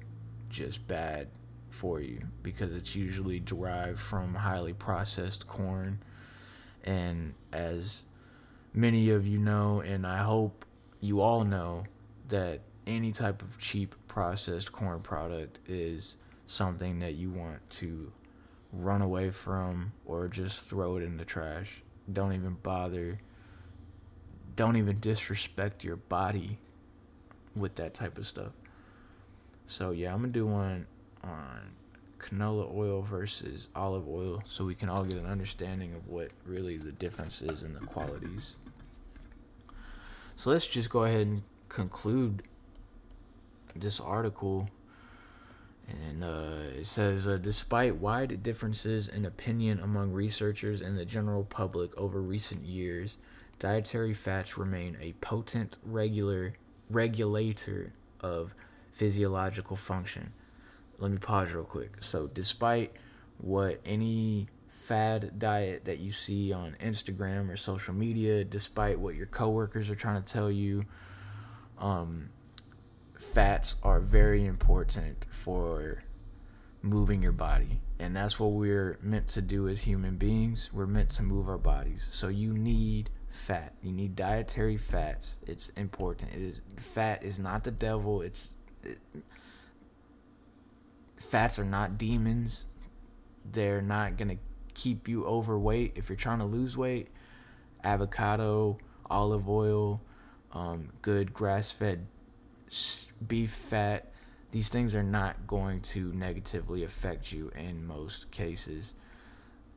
just 0.50 0.88
bad 0.88 1.28
for 1.70 2.02
you 2.02 2.22
because 2.44 2.74
it's 2.74 2.96
usually 2.96 3.40
derived 3.40 4.00
from 4.00 4.36
highly 4.36 4.74
processed 4.74 5.48
corn. 5.48 6.00
And 6.84 7.34
as 7.52 8.04
many 8.74 9.10
of 9.10 9.26
you 9.26 9.38
know 9.38 9.82
and 9.82 10.06
I 10.06 10.20
hope 10.20 10.66
you 11.00 11.22
all 11.22 11.44
know 11.44 11.86
that 12.28 12.62
any 12.92 13.12
type 13.12 13.42
of 13.42 13.58
cheap 13.58 13.96
processed 14.08 14.72
corn 14.72 15.02
product 15.02 15.60
is 15.68 16.16
something 16.46 17.00
that 17.00 17.16
you 17.16 17.30
want 17.30 17.68
to 17.70 18.12
run 18.74 19.02
away 19.02 19.32
from 19.32 19.94
or 20.06 20.28
just 20.28 20.70
throw 20.70 20.98
it 20.98 21.04
in 21.04 21.18
the 21.18 21.26
trash. 21.26 21.82
Don't 22.12 22.34
even 22.34 22.58
bother. 22.62 23.20
Don't 24.56 24.76
even 24.76 25.00
disrespect 25.00 25.84
your 25.84 25.96
body 25.96 26.58
with 27.56 27.76
that 27.76 27.94
type 27.94 28.18
of 28.18 28.28
stuff. 28.28 28.52
So 29.68 29.92
yeah, 29.92 30.14
I'm 30.14 30.22
gonna 30.22 30.34
do 30.34 30.46
one 30.46 30.88
on 31.24 31.72
canola 32.20 32.74
oil 32.76 33.02
versus 33.02 33.68
olive 33.76 34.08
oil 34.08 34.44
so 34.46 34.66
we 34.66 34.76
can 34.76 34.90
all 34.90 35.04
get 35.04 35.20
an 35.20 35.26
understanding 35.26 35.94
of 35.94 36.08
what 36.08 36.30
really 36.46 36.78
the 36.78 36.92
difference 36.92 37.42
is 37.42 37.64
in 37.64 37.74
the 37.74 37.80
qualities. 37.80 38.56
So 40.36 40.52
let's 40.52 40.68
just 40.68 40.90
go 40.90 41.04
ahead 41.04 41.28
and 41.28 41.44
conclude 41.70 42.44
this 43.76 44.00
article. 44.00 44.70
And 45.88 46.24
uh, 46.24 46.80
it 46.80 46.86
says, 46.86 47.28
uh, 47.28 47.38
despite 47.38 47.98
wide 47.98 48.44
differences 48.44 49.08
in 49.08 49.26
opinion 49.26 49.80
among 49.80 50.14
researchers 50.14 50.82
and 50.82 50.98
the 50.98 51.06
general 51.06 51.44
public 51.44 51.96
over 51.98 52.22
recent 52.22 52.66
years, 52.66 53.18
dietary 53.60 54.14
fats 54.14 54.58
remain 54.58 54.98
a 55.02 55.14
potent 55.14 55.78
regular 55.84 56.54
regulator 56.90 57.94
of 58.22 58.54
physiological 58.92 59.76
function. 59.76 60.34
Let 61.00 61.12
me 61.12 61.18
pause 61.18 61.54
real 61.54 61.64
quick. 61.64 61.98
So, 62.00 62.28
despite 62.28 62.94
what 63.40 63.82
any 63.86 64.48
fad 64.70 65.40
diet 65.40 65.86
that 65.86 66.00
you 66.00 66.12
see 66.12 66.54
on 66.54 66.76
Instagram 66.84 67.50
or 67.50 67.58
social 67.58 67.94
media, 67.94 68.44
despite 68.44 69.00
what 69.00 69.16
your 69.16 69.26
coworkers 69.26 69.90
are 69.90 69.96
trying 69.96 70.22
to 70.22 70.34
tell 70.34 70.52
you, 70.52 70.86
um, 71.80 72.30
fats 73.22 73.76
are 73.84 74.00
very 74.00 74.46
important 74.46 75.26
for 75.30 76.04
moving 76.82 77.22
your 77.22 77.32
body. 77.32 77.80
And 78.00 78.16
that's 78.16 78.40
what 78.40 78.52
we're 78.52 78.98
meant 79.02 79.28
to 79.30 79.42
do 79.42 79.68
as 79.68 79.84
human 79.84 80.18
beings. 80.18 80.72
We're 80.74 80.88
meant 80.88 81.12
to 81.12 81.24
move 81.24 81.48
our 81.48 81.60
bodies. 81.60 82.08
So 82.12 82.30
you 82.30 82.54
need 82.54 83.12
fat. 83.30 83.76
You 83.84 83.92
need 83.92 84.16
dietary 84.16 84.78
fats. 84.78 85.38
It's 85.46 85.70
important. 85.70 86.34
It 86.34 86.42
is 86.42 86.62
fat 86.78 87.24
is 87.24 87.38
not 87.38 87.64
the 87.64 87.72
devil. 87.72 88.22
It's 88.22 88.50
it, 88.84 88.98
fats 91.18 91.60
are 91.60 91.66
not 91.66 92.00
demons. 92.00 92.66
They're 93.50 93.84
not 93.84 94.18
going 94.18 94.30
to 94.30 94.38
keep 94.74 95.08
you 95.08 95.26
overweight 95.26 95.94
if 95.96 96.10
you're 96.10 96.16
trying 96.16 96.40
to 96.40 96.46
lose 96.46 96.76
weight. 96.76 97.10
Avocado, 97.84 98.80
olive 99.10 99.48
oil, 99.48 100.02
um, 100.54 100.90
good 101.02 101.34
grass-fed 101.34 102.08
beef 103.28 103.52
fat, 103.52 104.12
these 104.52 104.70
things 104.70 104.94
are 104.94 105.04
not 105.04 105.48
going 105.48 105.82
to 105.82 106.12
negatively 106.14 106.84
affect 106.84 107.32
you 107.32 107.52
in 107.56 107.86
most 107.86 108.32
cases. 108.32 108.94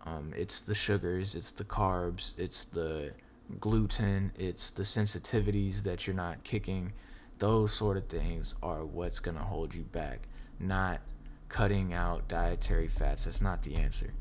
Um, 0.04 0.32
it's 0.36 0.60
the 0.60 0.74
sugars, 0.74 1.34
it's 1.34 1.50
the 1.50 1.64
carbs, 1.64 2.34
it's 2.38 2.64
the 2.64 3.12
gluten, 3.60 4.32
it's 4.36 4.70
the 4.70 4.82
sensitivities 4.82 5.82
that 5.84 6.06
you're 6.06 6.16
not 6.16 6.44
kicking. 6.44 6.92
Those 7.38 7.72
sort 7.72 7.96
of 7.96 8.08
things 8.08 8.54
are 8.62 8.84
what's 8.84 9.20
going 9.20 9.36
to 9.36 9.42
hold 9.42 9.74
you 9.74 9.82
back, 9.82 10.28
not 10.58 11.00
cutting 11.48 11.92
out 11.92 12.28
dietary 12.28 12.88
fats. 12.88 13.24
That's 13.24 13.40
not 13.40 13.62
the 13.62 13.76
answer. 13.76 14.12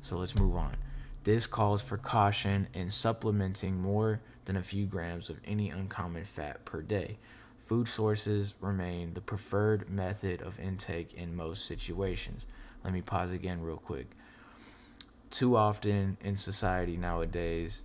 So 0.00 0.16
let's 0.16 0.38
move 0.38 0.54
on. 0.54 0.76
This 1.24 1.46
calls 1.46 1.82
for 1.82 1.96
caution 1.96 2.68
in 2.72 2.90
supplementing 2.90 3.80
more 3.80 4.20
than 4.44 4.56
a 4.56 4.62
few 4.62 4.86
grams 4.86 5.28
of 5.28 5.40
any 5.44 5.70
uncommon 5.70 6.24
fat 6.24 6.64
per 6.64 6.80
day 6.80 7.18
food 7.68 7.86
sources 7.86 8.54
remain 8.62 9.12
the 9.12 9.20
preferred 9.20 9.90
method 9.90 10.40
of 10.40 10.58
intake 10.58 11.12
in 11.12 11.36
most 11.36 11.66
situations. 11.66 12.46
Let 12.82 12.94
me 12.94 13.02
pause 13.02 13.30
again, 13.30 13.60
real 13.60 13.76
quick. 13.76 14.06
Too 15.30 15.54
often 15.54 16.16
in 16.22 16.38
society 16.38 16.96
nowadays, 16.96 17.84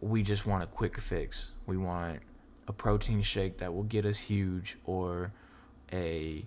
we 0.00 0.22
just 0.22 0.46
want 0.46 0.62
a 0.62 0.68
quick 0.68 1.00
fix. 1.00 1.50
We 1.66 1.76
want 1.76 2.20
a 2.68 2.72
protein 2.72 3.22
shake 3.22 3.58
that 3.58 3.74
will 3.74 3.82
get 3.82 4.06
us 4.06 4.20
huge 4.20 4.78
or 4.84 5.32
a 5.92 6.44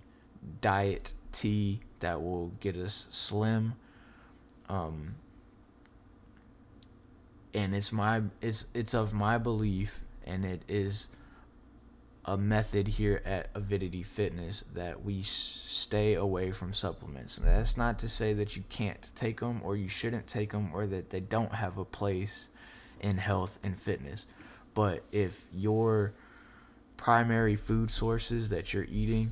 diet 0.62 1.12
tea 1.34 1.82
that 2.00 2.22
will 2.22 2.54
get 2.62 2.78
us 2.78 3.10
slim. 3.12 3.74
Um, 4.70 5.16
and 7.54 7.76
it's 7.76 7.92
my 7.92 8.22
it's 8.40 8.68
it's 8.74 8.94
of 8.94 9.14
my 9.14 9.38
belief 9.38 10.00
and 10.26 10.46
it 10.46 10.62
is 10.70 11.10
a 12.26 12.38
method 12.38 12.88
here 12.88 13.22
at 13.26 13.50
Avidity 13.56 14.04
Fitness 14.04 14.64
that 14.74 15.04
we 15.04 15.22
stay 15.22 16.14
away 16.14 16.52
from 16.52 16.74
supplements. 16.74 17.38
And 17.38 17.48
that's 17.48 17.78
not 17.78 17.98
to 18.00 18.10
say 18.10 18.34
that 18.34 18.56
you 18.56 18.64
can't 18.70 19.12
take 19.16 19.40
them 19.40 19.62
or 19.64 19.76
you 19.76 19.88
shouldn't 19.88 20.28
take 20.28 20.52
them 20.52 20.72
or 20.74 20.86
that 20.88 21.10
they 21.10 21.22
don't 21.22 21.54
have 21.54 21.78
a 21.78 21.86
place 21.86 22.50
in 23.00 23.18
health 23.18 23.60
and 23.64 23.80
fitness. 23.80 24.26
But 24.74 25.04
if 25.12 25.46
your 25.54 26.14
primary 26.98 27.56
food 27.56 27.90
sources 27.90 28.50
that 28.50 28.74
you're 28.74 28.88
eating, 28.90 29.32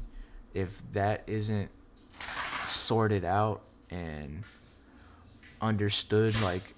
if 0.53 0.81
that 0.93 1.23
isn't 1.27 1.69
sorted 2.65 3.25
out 3.25 3.61
and 3.91 4.43
understood, 5.61 6.39
like 6.41 6.73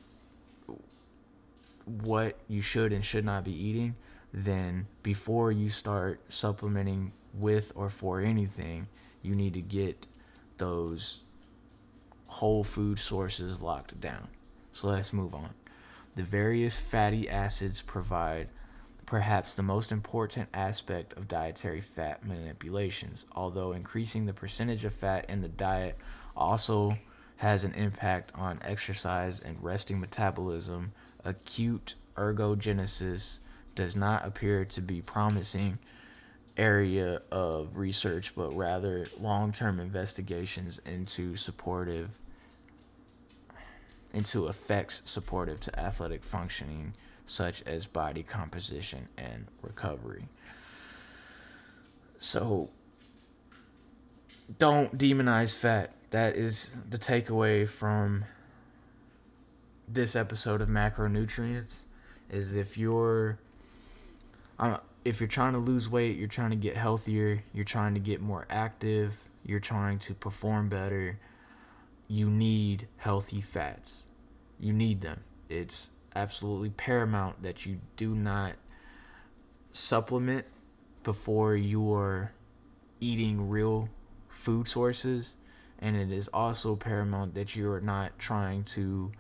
what 1.86 2.38
you 2.48 2.62
should 2.62 2.92
and 2.92 3.06
should 3.06 3.26
not 3.26 3.44
be 3.44 3.54
eating, 3.54 3.96
then 4.34 4.88
before 5.04 5.52
you 5.52 5.70
start 5.70 6.22
supplementing 6.30 7.14
with 7.34 7.72
or 7.76 7.90
for 7.90 8.22
anything, 8.22 8.88
you 9.22 9.36
need 9.36 9.54
to 9.54 9.62
get 9.62 10.08
those 10.58 11.22
whole 12.28 12.64
food 12.64 13.00
sources 13.00 13.62
locked 13.62 14.00
down. 14.00 14.28
So 14.72 14.88
let's 14.88 15.14
move 15.14 15.34
on. 15.34 15.54
The 16.16 16.24
various 16.24 16.78
fatty 16.78 17.30
acids 17.30 17.82
provide 17.82 18.50
perhaps 19.06 19.54
the 19.54 19.64
most 19.64 19.92
important 19.92 20.48
aspect 20.54 21.14
of 21.14 21.28
dietary 21.28 21.82
fat 21.82 22.24
manipulations, 22.24 23.26
although 23.36 23.72
increasing 23.72 24.26
the 24.26 24.34
percentage 24.34 24.86
of 24.86 24.94
fat 24.94 25.28
in 25.30 25.42
the 25.42 25.48
diet 25.48 25.98
also 26.36 26.92
has 27.38 27.64
an 27.64 27.74
impact 27.74 28.32
on 28.36 28.60
exercise 28.64 29.40
and 29.40 29.64
resting 29.64 30.00
metabolism, 30.00 30.92
acute 31.26 31.96
ergogenesis, 32.16 33.40
does 33.80 33.96
not 33.96 34.28
appear 34.28 34.66
to 34.66 34.82
be 34.82 35.00
promising 35.00 35.80
area 36.58 37.22
of 37.32 37.78
research, 37.78 38.36
but 38.36 38.54
rather 38.54 39.06
long-term 39.22 39.80
investigations 39.80 40.82
into 40.86 41.38
supportive 41.38 42.20
into 44.14 44.48
effects 44.48 45.02
supportive 45.06 45.62
to 45.62 45.80
athletic 45.80 46.24
functioning 46.24 46.94
such 47.26 47.62
as 47.64 47.86
body 47.86 48.22
composition 48.22 49.08
and 49.18 49.46
recovery. 49.62 50.28
So 52.18 52.70
don't 54.58 54.98
demonize 54.98 55.56
fat. 55.56 55.94
That 56.10 56.36
is 56.36 56.76
the 56.90 56.98
takeaway 56.98 57.66
from 57.66 58.26
this 59.88 60.18
episode 60.18 60.60
of 60.60 60.68
macronutrients 60.68 61.86
is 62.30 62.56
if 62.56 62.78
you're 62.78 63.38
if 65.06 65.20
you're 65.20 65.28
trying 65.28 65.54
to 65.54 65.60
lose 65.60 65.90
weight, 65.90 66.18
you're 66.18 66.28
trying 66.28 66.50
to 66.52 66.56
get 66.56 66.76
healthier, 66.78 67.44
you're 67.54 67.66
trying 67.66 67.94
to 67.94 68.00
get 68.00 68.22
more 68.22 68.46
active, 68.50 69.24
you're 69.46 69.60
trying 69.60 70.00
to 70.00 70.14
perform 70.14 70.70
better, 70.70 71.20
you 72.08 72.30
need 72.30 72.88
healthy 72.98 73.42
fats. 73.42 74.06
You 74.60 74.74
need 74.74 75.02
them. 75.02 75.22
It's 75.48 75.92
absolutely 76.16 76.72
paramount 76.72 77.44
that 77.44 77.66
you 77.66 77.80
do 77.96 78.14
not 78.14 78.54
supplement 79.72 80.46
before 81.04 81.56
you're 81.56 82.34
eating 83.00 83.48
real 83.48 83.90
food 84.28 84.68
sources. 84.68 85.36
And 85.80 85.96
it 85.96 86.12
is 86.12 86.28
also 86.34 86.76
paramount 86.76 87.36
that 87.36 87.56
you 87.56 87.72
are 87.72 87.80
not 87.80 88.20
trying 88.20 88.66
to 88.66 89.14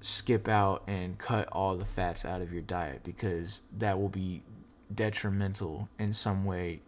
skip 0.00 0.48
out 0.48 0.82
and 0.86 1.18
cut 1.18 1.48
all 1.52 1.76
the 1.76 1.84
fats 1.84 2.24
out 2.24 2.40
of 2.40 2.52
your 2.52 2.62
diet 2.62 3.02
because 3.04 3.62
that 3.76 3.98
will 3.98 4.08
be 4.08 4.42
detrimental 4.94 5.88
in 5.98 6.12
some 6.12 6.44
way, 6.44 6.80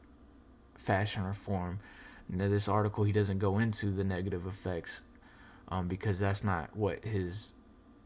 fashion, 0.76 1.24
or 1.24 1.34
form. 1.34 1.80
Now, 2.28 2.48
this 2.48 2.68
article, 2.68 3.04
he 3.04 3.12
doesn't 3.12 3.38
go 3.38 3.58
into 3.58 3.90
the 3.90 4.04
negative 4.04 4.46
effects 4.46 5.02
um, 5.68 5.88
because 5.88 6.18
that's 6.18 6.42
not 6.42 6.74
what 6.74 7.04
his 7.04 7.54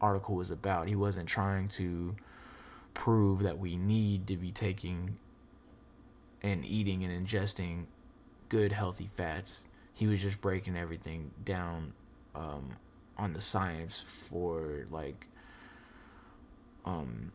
article 0.01 0.35
was 0.35 0.51
about. 0.51 0.89
He 0.89 0.95
wasn't 0.95 1.29
trying 1.29 1.69
to 1.69 2.15
prove 2.93 3.43
that 3.43 3.57
we 3.57 3.75
need 3.77 4.27
to 4.27 4.37
be 4.37 4.51
taking 4.51 5.17
and 6.41 6.65
eating 6.65 7.03
and 7.03 7.27
ingesting 7.27 7.85
good, 8.49 8.71
healthy 8.71 9.09
fats. 9.13 9.63
He 9.93 10.07
was 10.07 10.21
just 10.21 10.41
breaking 10.41 10.77
everything 10.77 11.31
down 11.43 11.93
um, 12.35 12.75
on 13.17 13.33
the 13.33 13.41
science 13.41 13.99
for 13.99 14.85
like 14.91 15.27
um 16.85 17.31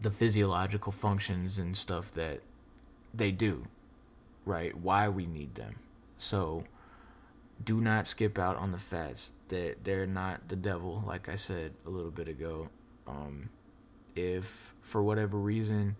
the 0.00 0.10
physiological 0.10 0.92
functions 0.92 1.58
and 1.58 1.76
stuff 1.76 2.12
that 2.12 2.40
they 3.14 3.32
do, 3.32 3.66
right? 4.44 4.76
Why 4.76 5.08
we 5.08 5.26
need 5.26 5.54
them. 5.54 5.76
So 6.18 6.64
do 7.64 7.80
not 7.80 8.06
skip 8.06 8.38
out 8.38 8.56
on 8.56 8.72
the 8.72 8.78
fats. 8.78 9.32
That 9.48 9.84
they're 9.84 10.06
not 10.06 10.48
the 10.48 10.56
devil, 10.56 11.02
like 11.06 11.28
I 11.28 11.36
said 11.36 11.72
a 11.86 11.90
little 11.90 12.10
bit 12.10 12.28
ago. 12.28 12.68
Um, 13.06 13.48
if 14.14 14.74
for 14.82 15.02
whatever 15.02 15.38
reason 15.38 15.96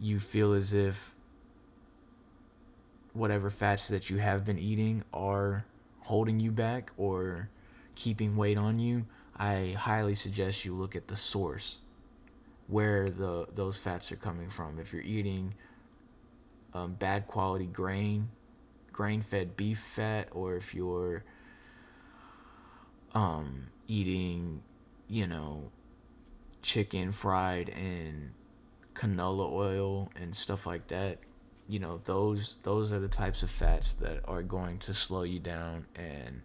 you 0.00 0.20
feel 0.20 0.52
as 0.52 0.72
if 0.72 1.14
whatever 3.12 3.50
fats 3.50 3.88
that 3.88 4.08
you 4.08 4.18
have 4.18 4.44
been 4.44 4.58
eating 4.58 5.02
are 5.12 5.64
holding 6.00 6.40
you 6.40 6.50
back 6.50 6.90
or 6.96 7.48
keeping 7.94 8.36
weight 8.36 8.58
on 8.58 8.78
you, 8.78 9.06
I 9.36 9.74
highly 9.78 10.14
suggest 10.14 10.64
you 10.64 10.74
look 10.74 10.96
at 10.96 11.08
the 11.08 11.16
source 11.16 11.78
where 12.68 13.10
the 13.10 13.46
those 13.54 13.78
fats 13.78 14.12
are 14.12 14.16
coming 14.16 14.50
from. 14.50 14.78
If 14.78 14.92
you're 14.92 15.02
eating 15.02 15.54
um, 16.74 16.94
bad 16.94 17.26
quality 17.26 17.66
grain, 17.66 18.28
grain-fed 18.92 19.56
beef 19.56 19.78
fat, 19.78 20.28
or 20.32 20.56
if 20.56 20.74
you're 20.74 21.24
um, 23.14 23.68
eating, 23.88 24.62
you 25.08 25.26
know, 25.26 25.70
chicken 26.62 27.12
fried 27.12 27.68
in 27.68 28.32
canola 28.94 29.50
oil 29.50 30.10
and 30.16 30.36
stuff 30.36 30.66
like 30.66 30.86
that 30.88 31.18
you 31.68 31.78
know 31.78 31.98
those 32.04 32.56
those 32.62 32.92
are 32.92 32.98
the 32.98 33.08
types 33.08 33.42
of 33.42 33.50
fats 33.50 33.94
that 33.94 34.20
are 34.26 34.42
going 34.42 34.78
to 34.78 34.92
slow 34.92 35.22
you 35.22 35.38
down 35.38 35.86
and 35.96 36.42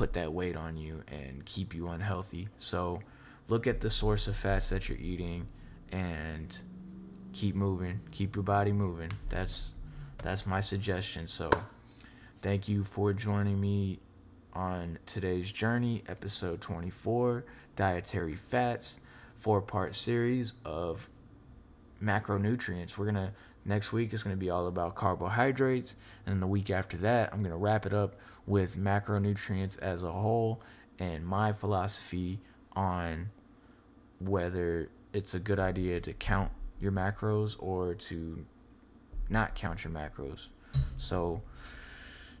put 0.00 0.14
that 0.14 0.32
weight 0.32 0.56
on 0.56 0.78
you 0.78 1.02
and 1.08 1.44
keep 1.44 1.74
you 1.74 1.86
unhealthy. 1.88 2.48
So 2.58 3.02
look 3.48 3.66
at 3.66 3.82
the 3.82 3.90
source 3.90 4.28
of 4.28 4.34
fats 4.34 4.70
that 4.70 4.88
you're 4.88 4.96
eating 4.96 5.46
and 5.92 6.58
keep 7.34 7.54
moving. 7.54 8.00
Keep 8.10 8.34
your 8.34 8.42
body 8.42 8.72
moving. 8.72 9.12
That's 9.28 9.72
that's 10.22 10.46
my 10.46 10.62
suggestion. 10.62 11.28
So 11.28 11.50
thank 12.40 12.66
you 12.66 12.82
for 12.82 13.12
joining 13.12 13.60
me 13.60 13.98
on 14.54 14.98
today's 15.04 15.52
journey 15.52 16.02
episode 16.08 16.62
24 16.62 17.44
dietary 17.76 18.34
fats 18.34 19.00
four 19.36 19.60
part 19.60 19.94
series 19.94 20.54
of 20.64 21.10
macronutrients 22.02 22.96
we're 22.96 23.06
gonna 23.06 23.32
next 23.64 23.92
week 23.92 24.12
is 24.12 24.22
gonna 24.22 24.36
be 24.36 24.50
all 24.50 24.66
about 24.66 24.94
carbohydrates 24.94 25.96
and 26.26 26.40
the 26.40 26.46
week 26.46 26.70
after 26.70 26.96
that 26.96 27.32
i'm 27.32 27.42
gonna 27.42 27.56
wrap 27.56 27.84
it 27.84 27.92
up 27.92 28.16
with 28.46 28.76
macronutrients 28.76 29.78
as 29.80 30.02
a 30.02 30.10
whole 30.10 30.60
and 30.98 31.26
my 31.26 31.52
philosophy 31.52 32.40
on 32.74 33.30
whether 34.20 34.88
it's 35.12 35.34
a 35.34 35.38
good 35.38 35.58
idea 35.58 36.00
to 36.00 36.12
count 36.12 36.50
your 36.80 36.92
macros 36.92 37.56
or 37.58 37.94
to 37.94 38.44
not 39.28 39.54
count 39.54 39.84
your 39.84 39.92
macros. 39.92 40.48
So 40.96 41.42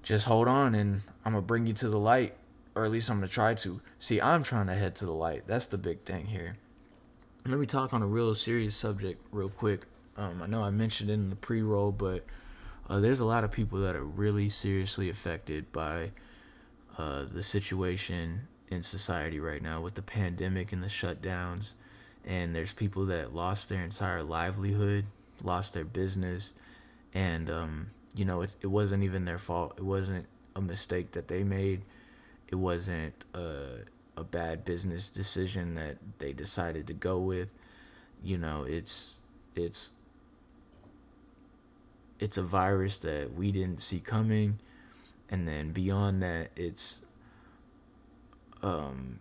just 0.02 0.26
hold 0.26 0.48
on 0.48 0.74
and 0.74 1.02
I'm 1.24 1.32
going 1.32 1.42
to 1.42 1.46
bring 1.46 1.66
you 1.66 1.72
to 1.74 1.88
the 1.88 1.98
light, 1.98 2.34
or 2.74 2.84
at 2.84 2.90
least 2.90 3.10
I'm 3.10 3.18
going 3.18 3.28
to 3.28 3.34
try 3.34 3.54
to. 3.54 3.80
See, 3.98 4.20
I'm 4.20 4.42
trying 4.42 4.66
to 4.66 4.74
head 4.74 4.94
to 4.96 5.06
the 5.06 5.12
light. 5.12 5.44
That's 5.46 5.66
the 5.66 5.78
big 5.78 6.02
thing 6.02 6.26
here. 6.26 6.56
Let 7.46 7.58
me 7.58 7.64
talk 7.64 7.94
on 7.94 8.02
a 8.02 8.06
real 8.06 8.34
serious 8.34 8.76
subject 8.76 9.24
real 9.32 9.48
quick. 9.48 9.86
Um, 10.16 10.42
I 10.42 10.46
know 10.46 10.62
I 10.62 10.70
mentioned 10.70 11.08
it 11.08 11.14
in 11.14 11.30
the 11.30 11.36
pre 11.36 11.62
roll, 11.62 11.90
but 11.90 12.26
uh, 12.88 13.00
there's 13.00 13.20
a 13.20 13.24
lot 13.24 13.44
of 13.44 13.50
people 13.50 13.80
that 13.80 13.96
are 13.96 14.04
really 14.04 14.50
seriously 14.50 15.08
affected 15.08 15.72
by 15.72 16.10
uh, 16.98 17.24
the 17.24 17.42
situation 17.42 18.42
in 18.70 18.82
society 18.82 19.40
right 19.40 19.62
now 19.62 19.80
with 19.80 19.94
the 19.94 20.02
pandemic 20.02 20.70
and 20.72 20.82
the 20.82 20.88
shutdowns. 20.88 21.72
And 22.26 22.54
there's 22.54 22.74
people 22.74 23.06
that 23.06 23.34
lost 23.34 23.70
their 23.70 23.82
entire 23.82 24.22
livelihood, 24.22 25.06
lost 25.42 25.72
their 25.72 25.86
business, 25.86 26.52
and 27.14 27.50
um, 27.50 27.90
you 28.14 28.26
know 28.26 28.42
it, 28.42 28.54
it 28.60 28.66
wasn't 28.66 29.02
even 29.02 29.24
their 29.24 29.38
fault. 29.38 29.74
It 29.78 29.84
wasn't 29.84 30.26
a 30.56 30.60
mistake 30.60 31.12
that 31.12 31.28
they 31.28 31.42
made. 31.42 31.80
It 32.48 32.56
wasn't 32.56 33.14
a 33.32 33.78
bad 34.30 34.64
business 34.64 35.08
decision 35.08 35.74
that 35.74 35.96
they 36.18 36.32
decided 36.32 36.86
to 36.88 36.94
go 36.94 37.18
with. 37.18 37.54
You 38.22 38.38
know, 38.38 38.64
it's 38.64 39.20
it's 39.54 39.90
it's 42.18 42.36
a 42.36 42.42
virus 42.42 42.98
that 42.98 43.34
we 43.34 43.50
didn't 43.50 43.80
see 43.80 44.00
coming 44.00 44.58
and 45.30 45.48
then 45.48 45.72
beyond 45.72 46.22
that 46.22 46.50
it's 46.56 47.02
um, 48.62 49.20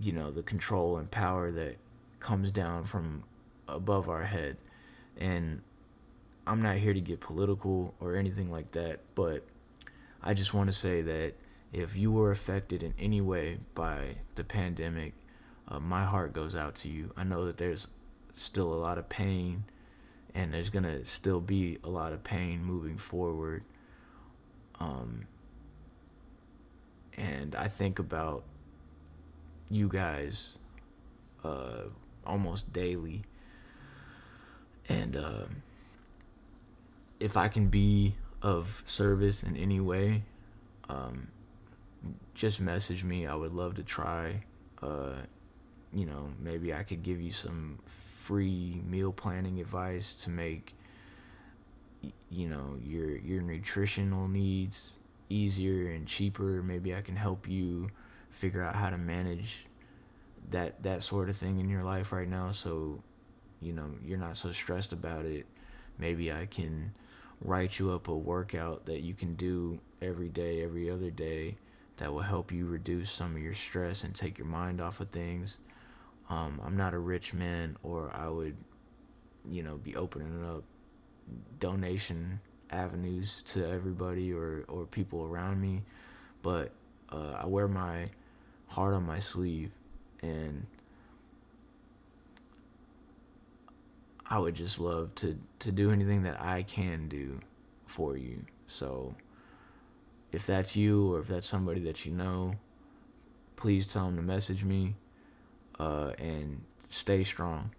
you 0.00 0.12
know, 0.12 0.30
the 0.30 0.42
control 0.42 0.96
and 0.96 1.10
power 1.10 1.50
that 1.52 1.76
comes 2.18 2.50
down 2.50 2.84
from 2.84 3.22
above 3.68 4.08
our 4.08 4.24
head. 4.24 4.56
And 5.18 5.62
I'm 6.46 6.62
not 6.62 6.76
here 6.76 6.92
to 6.92 7.00
get 7.00 7.20
political 7.20 7.94
or 8.00 8.16
anything 8.16 8.50
like 8.50 8.72
that, 8.72 9.00
but 9.14 9.44
I 10.22 10.34
just 10.34 10.54
want 10.54 10.68
to 10.68 10.72
say 10.72 11.02
that 11.02 11.34
if 11.72 11.96
you 11.96 12.12
were 12.12 12.30
affected 12.30 12.82
in 12.82 12.94
any 12.98 13.20
way 13.20 13.58
by 13.74 14.16
the 14.34 14.44
pandemic, 14.44 15.14
uh, 15.68 15.80
my 15.80 16.04
heart 16.04 16.32
goes 16.32 16.54
out 16.54 16.74
to 16.76 16.88
you. 16.88 17.12
I 17.16 17.24
know 17.24 17.46
that 17.46 17.56
there's 17.56 17.88
still 18.34 18.72
a 18.72 18.76
lot 18.76 18.98
of 18.98 19.08
pain, 19.08 19.64
and 20.34 20.52
there's 20.52 20.70
going 20.70 20.84
to 20.84 21.04
still 21.04 21.40
be 21.40 21.78
a 21.82 21.88
lot 21.88 22.12
of 22.12 22.22
pain 22.22 22.62
moving 22.62 22.98
forward. 22.98 23.64
Um, 24.80 25.26
and 27.16 27.54
I 27.54 27.68
think 27.68 27.98
about 27.98 28.44
you 29.70 29.88
guys 29.88 30.58
uh, 31.44 31.84
almost 32.26 32.72
daily. 32.72 33.22
And 34.88 35.16
uh, 35.16 35.44
if 37.20 37.36
I 37.36 37.48
can 37.48 37.68
be 37.68 38.16
of 38.42 38.82
service 38.84 39.42
in 39.42 39.56
any 39.56 39.80
way, 39.80 40.24
um, 40.88 41.28
just 42.34 42.60
message 42.60 43.04
me. 43.04 43.26
I 43.26 43.34
would 43.34 43.52
love 43.52 43.74
to 43.74 43.82
try. 43.82 44.44
Uh, 44.82 45.14
you 45.92 46.06
know, 46.06 46.30
maybe 46.40 46.72
I 46.72 46.82
could 46.82 47.02
give 47.02 47.20
you 47.20 47.32
some 47.32 47.78
free 47.86 48.80
meal 48.86 49.12
planning 49.12 49.60
advice 49.60 50.14
to 50.14 50.30
make 50.30 50.74
you 52.30 52.48
know 52.48 52.76
your 52.82 53.16
your 53.18 53.42
nutritional 53.42 54.26
needs 54.26 54.96
easier 55.28 55.90
and 55.90 56.06
cheaper. 56.06 56.62
Maybe 56.62 56.94
I 56.94 57.00
can 57.00 57.16
help 57.16 57.48
you 57.48 57.90
figure 58.30 58.62
out 58.62 58.74
how 58.74 58.90
to 58.90 58.98
manage 58.98 59.66
that 60.50 60.82
that 60.82 61.02
sort 61.02 61.28
of 61.28 61.36
thing 61.36 61.60
in 61.60 61.68
your 61.68 61.82
life 61.82 62.12
right 62.12 62.28
now 62.28 62.50
so 62.50 63.02
you 63.60 63.72
know 63.72 63.90
you're 64.04 64.18
not 64.18 64.36
so 64.36 64.50
stressed 64.50 64.92
about 64.92 65.24
it. 65.26 65.46
Maybe 65.98 66.32
I 66.32 66.46
can 66.46 66.94
write 67.42 67.78
you 67.78 67.92
up 67.92 68.08
a 68.08 68.16
workout 68.16 68.86
that 68.86 69.00
you 69.00 69.14
can 69.14 69.34
do 69.34 69.78
every 70.00 70.28
day, 70.28 70.64
every 70.64 70.90
other 70.90 71.10
day 71.10 71.56
that 71.96 72.12
will 72.12 72.20
help 72.20 72.50
you 72.50 72.66
reduce 72.66 73.10
some 73.10 73.36
of 73.36 73.42
your 73.42 73.54
stress 73.54 74.04
and 74.04 74.14
take 74.14 74.38
your 74.38 74.46
mind 74.46 74.80
off 74.80 75.00
of 75.00 75.10
things. 75.10 75.60
Um, 76.30 76.60
I'm 76.64 76.76
not 76.76 76.94
a 76.94 76.98
rich 76.98 77.34
man, 77.34 77.76
or 77.82 78.10
I 78.14 78.28
would, 78.28 78.56
you 79.50 79.62
know, 79.62 79.76
be 79.76 79.96
opening 79.96 80.44
up 80.44 80.64
donation 81.58 82.40
avenues 82.70 83.42
to 83.42 83.68
everybody 83.68 84.32
or 84.32 84.64
or 84.68 84.86
people 84.86 85.24
around 85.24 85.60
me, 85.60 85.82
but 86.42 86.72
uh, 87.10 87.36
I 87.42 87.46
wear 87.46 87.68
my 87.68 88.08
heart 88.68 88.94
on 88.94 89.04
my 89.04 89.18
sleeve, 89.18 89.70
and 90.22 90.66
I 94.26 94.38
would 94.38 94.54
just 94.54 94.80
love 94.80 95.14
to 95.16 95.38
to 95.58 95.72
do 95.72 95.90
anything 95.90 96.22
that 96.22 96.40
I 96.40 96.62
can 96.62 97.08
do 97.08 97.40
for 97.84 98.16
you. 98.16 98.46
So 98.66 99.14
if 100.32 100.46
that's 100.46 100.74
you 100.74 101.12
or 101.12 101.20
if 101.20 101.28
that's 101.28 101.46
somebody 101.46 101.80
that 101.82 102.04
you 102.04 102.12
know, 102.12 102.54
please 103.56 103.86
tell 103.86 104.06
them 104.06 104.16
to 104.16 104.22
message 104.22 104.64
me 104.64 104.94
uh, 105.78 106.12
and 106.18 106.62
stay 106.88 107.22
strong. 107.22 107.70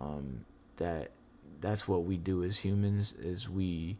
Um, 0.00 0.44
that 0.76 1.10
that's 1.60 1.86
what 1.86 2.04
we 2.04 2.16
do 2.16 2.42
as 2.42 2.58
humans 2.58 3.12
is 3.12 3.48
we 3.48 3.96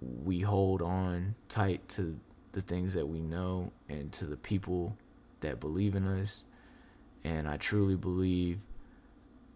we 0.00 0.40
hold 0.40 0.82
on 0.82 1.34
tight 1.48 1.88
to 1.88 2.18
the 2.52 2.60
things 2.60 2.92
that 2.94 3.06
we 3.06 3.20
know 3.20 3.72
and 3.88 4.12
to 4.12 4.26
the 4.26 4.36
people 4.36 4.96
that 5.40 5.58
believe 5.58 5.94
in 5.94 6.06
us 6.06 6.44
and 7.24 7.48
I 7.48 7.56
truly 7.56 7.96
believe 7.96 8.58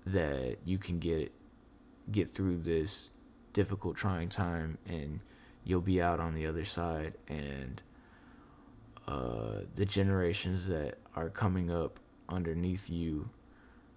that 0.07 0.57
you 0.65 0.79
can 0.79 0.99
get 0.99 1.33
get 2.11 2.29
through 2.29 2.61
this 2.61 3.11
difficult 3.53 3.97
trying 3.97 4.31
time 4.31 4.79
and 4.87 5.21
you'll 5.69 5.83
be 5.83 6.01
out 6.01 6.19
on 6.19 6.35
the 6.35 6.47
other 6.47 6.65
side 6.65 7.13
and 7.29 7.83
uh, 9.07 9.61
the 9.77 9.85
generations 9.85 10.67
that 10.67 10.97
are 11.15 11.29
coming 11.29 11.71
up 11.71 12.01
underneath 12.27 12.89
you 12.89 13.29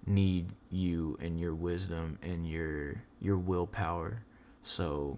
need 0.06 0.50
you 0.70 1.18
and 1.22 1.40
your 1.40 1.56
wisdom 1.56 2.20
and 2.22 2.46
your 2.46 3.02
your 3.22 3.38
willpower. 3.38 4.22
So 4.62 5.18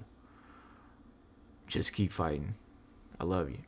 just 1.65 1.91
keep 1.91 2.11
fighting. 2.11 2.53
I 3.19 3.23
love 3.23 3.49
you. 3.49 3.59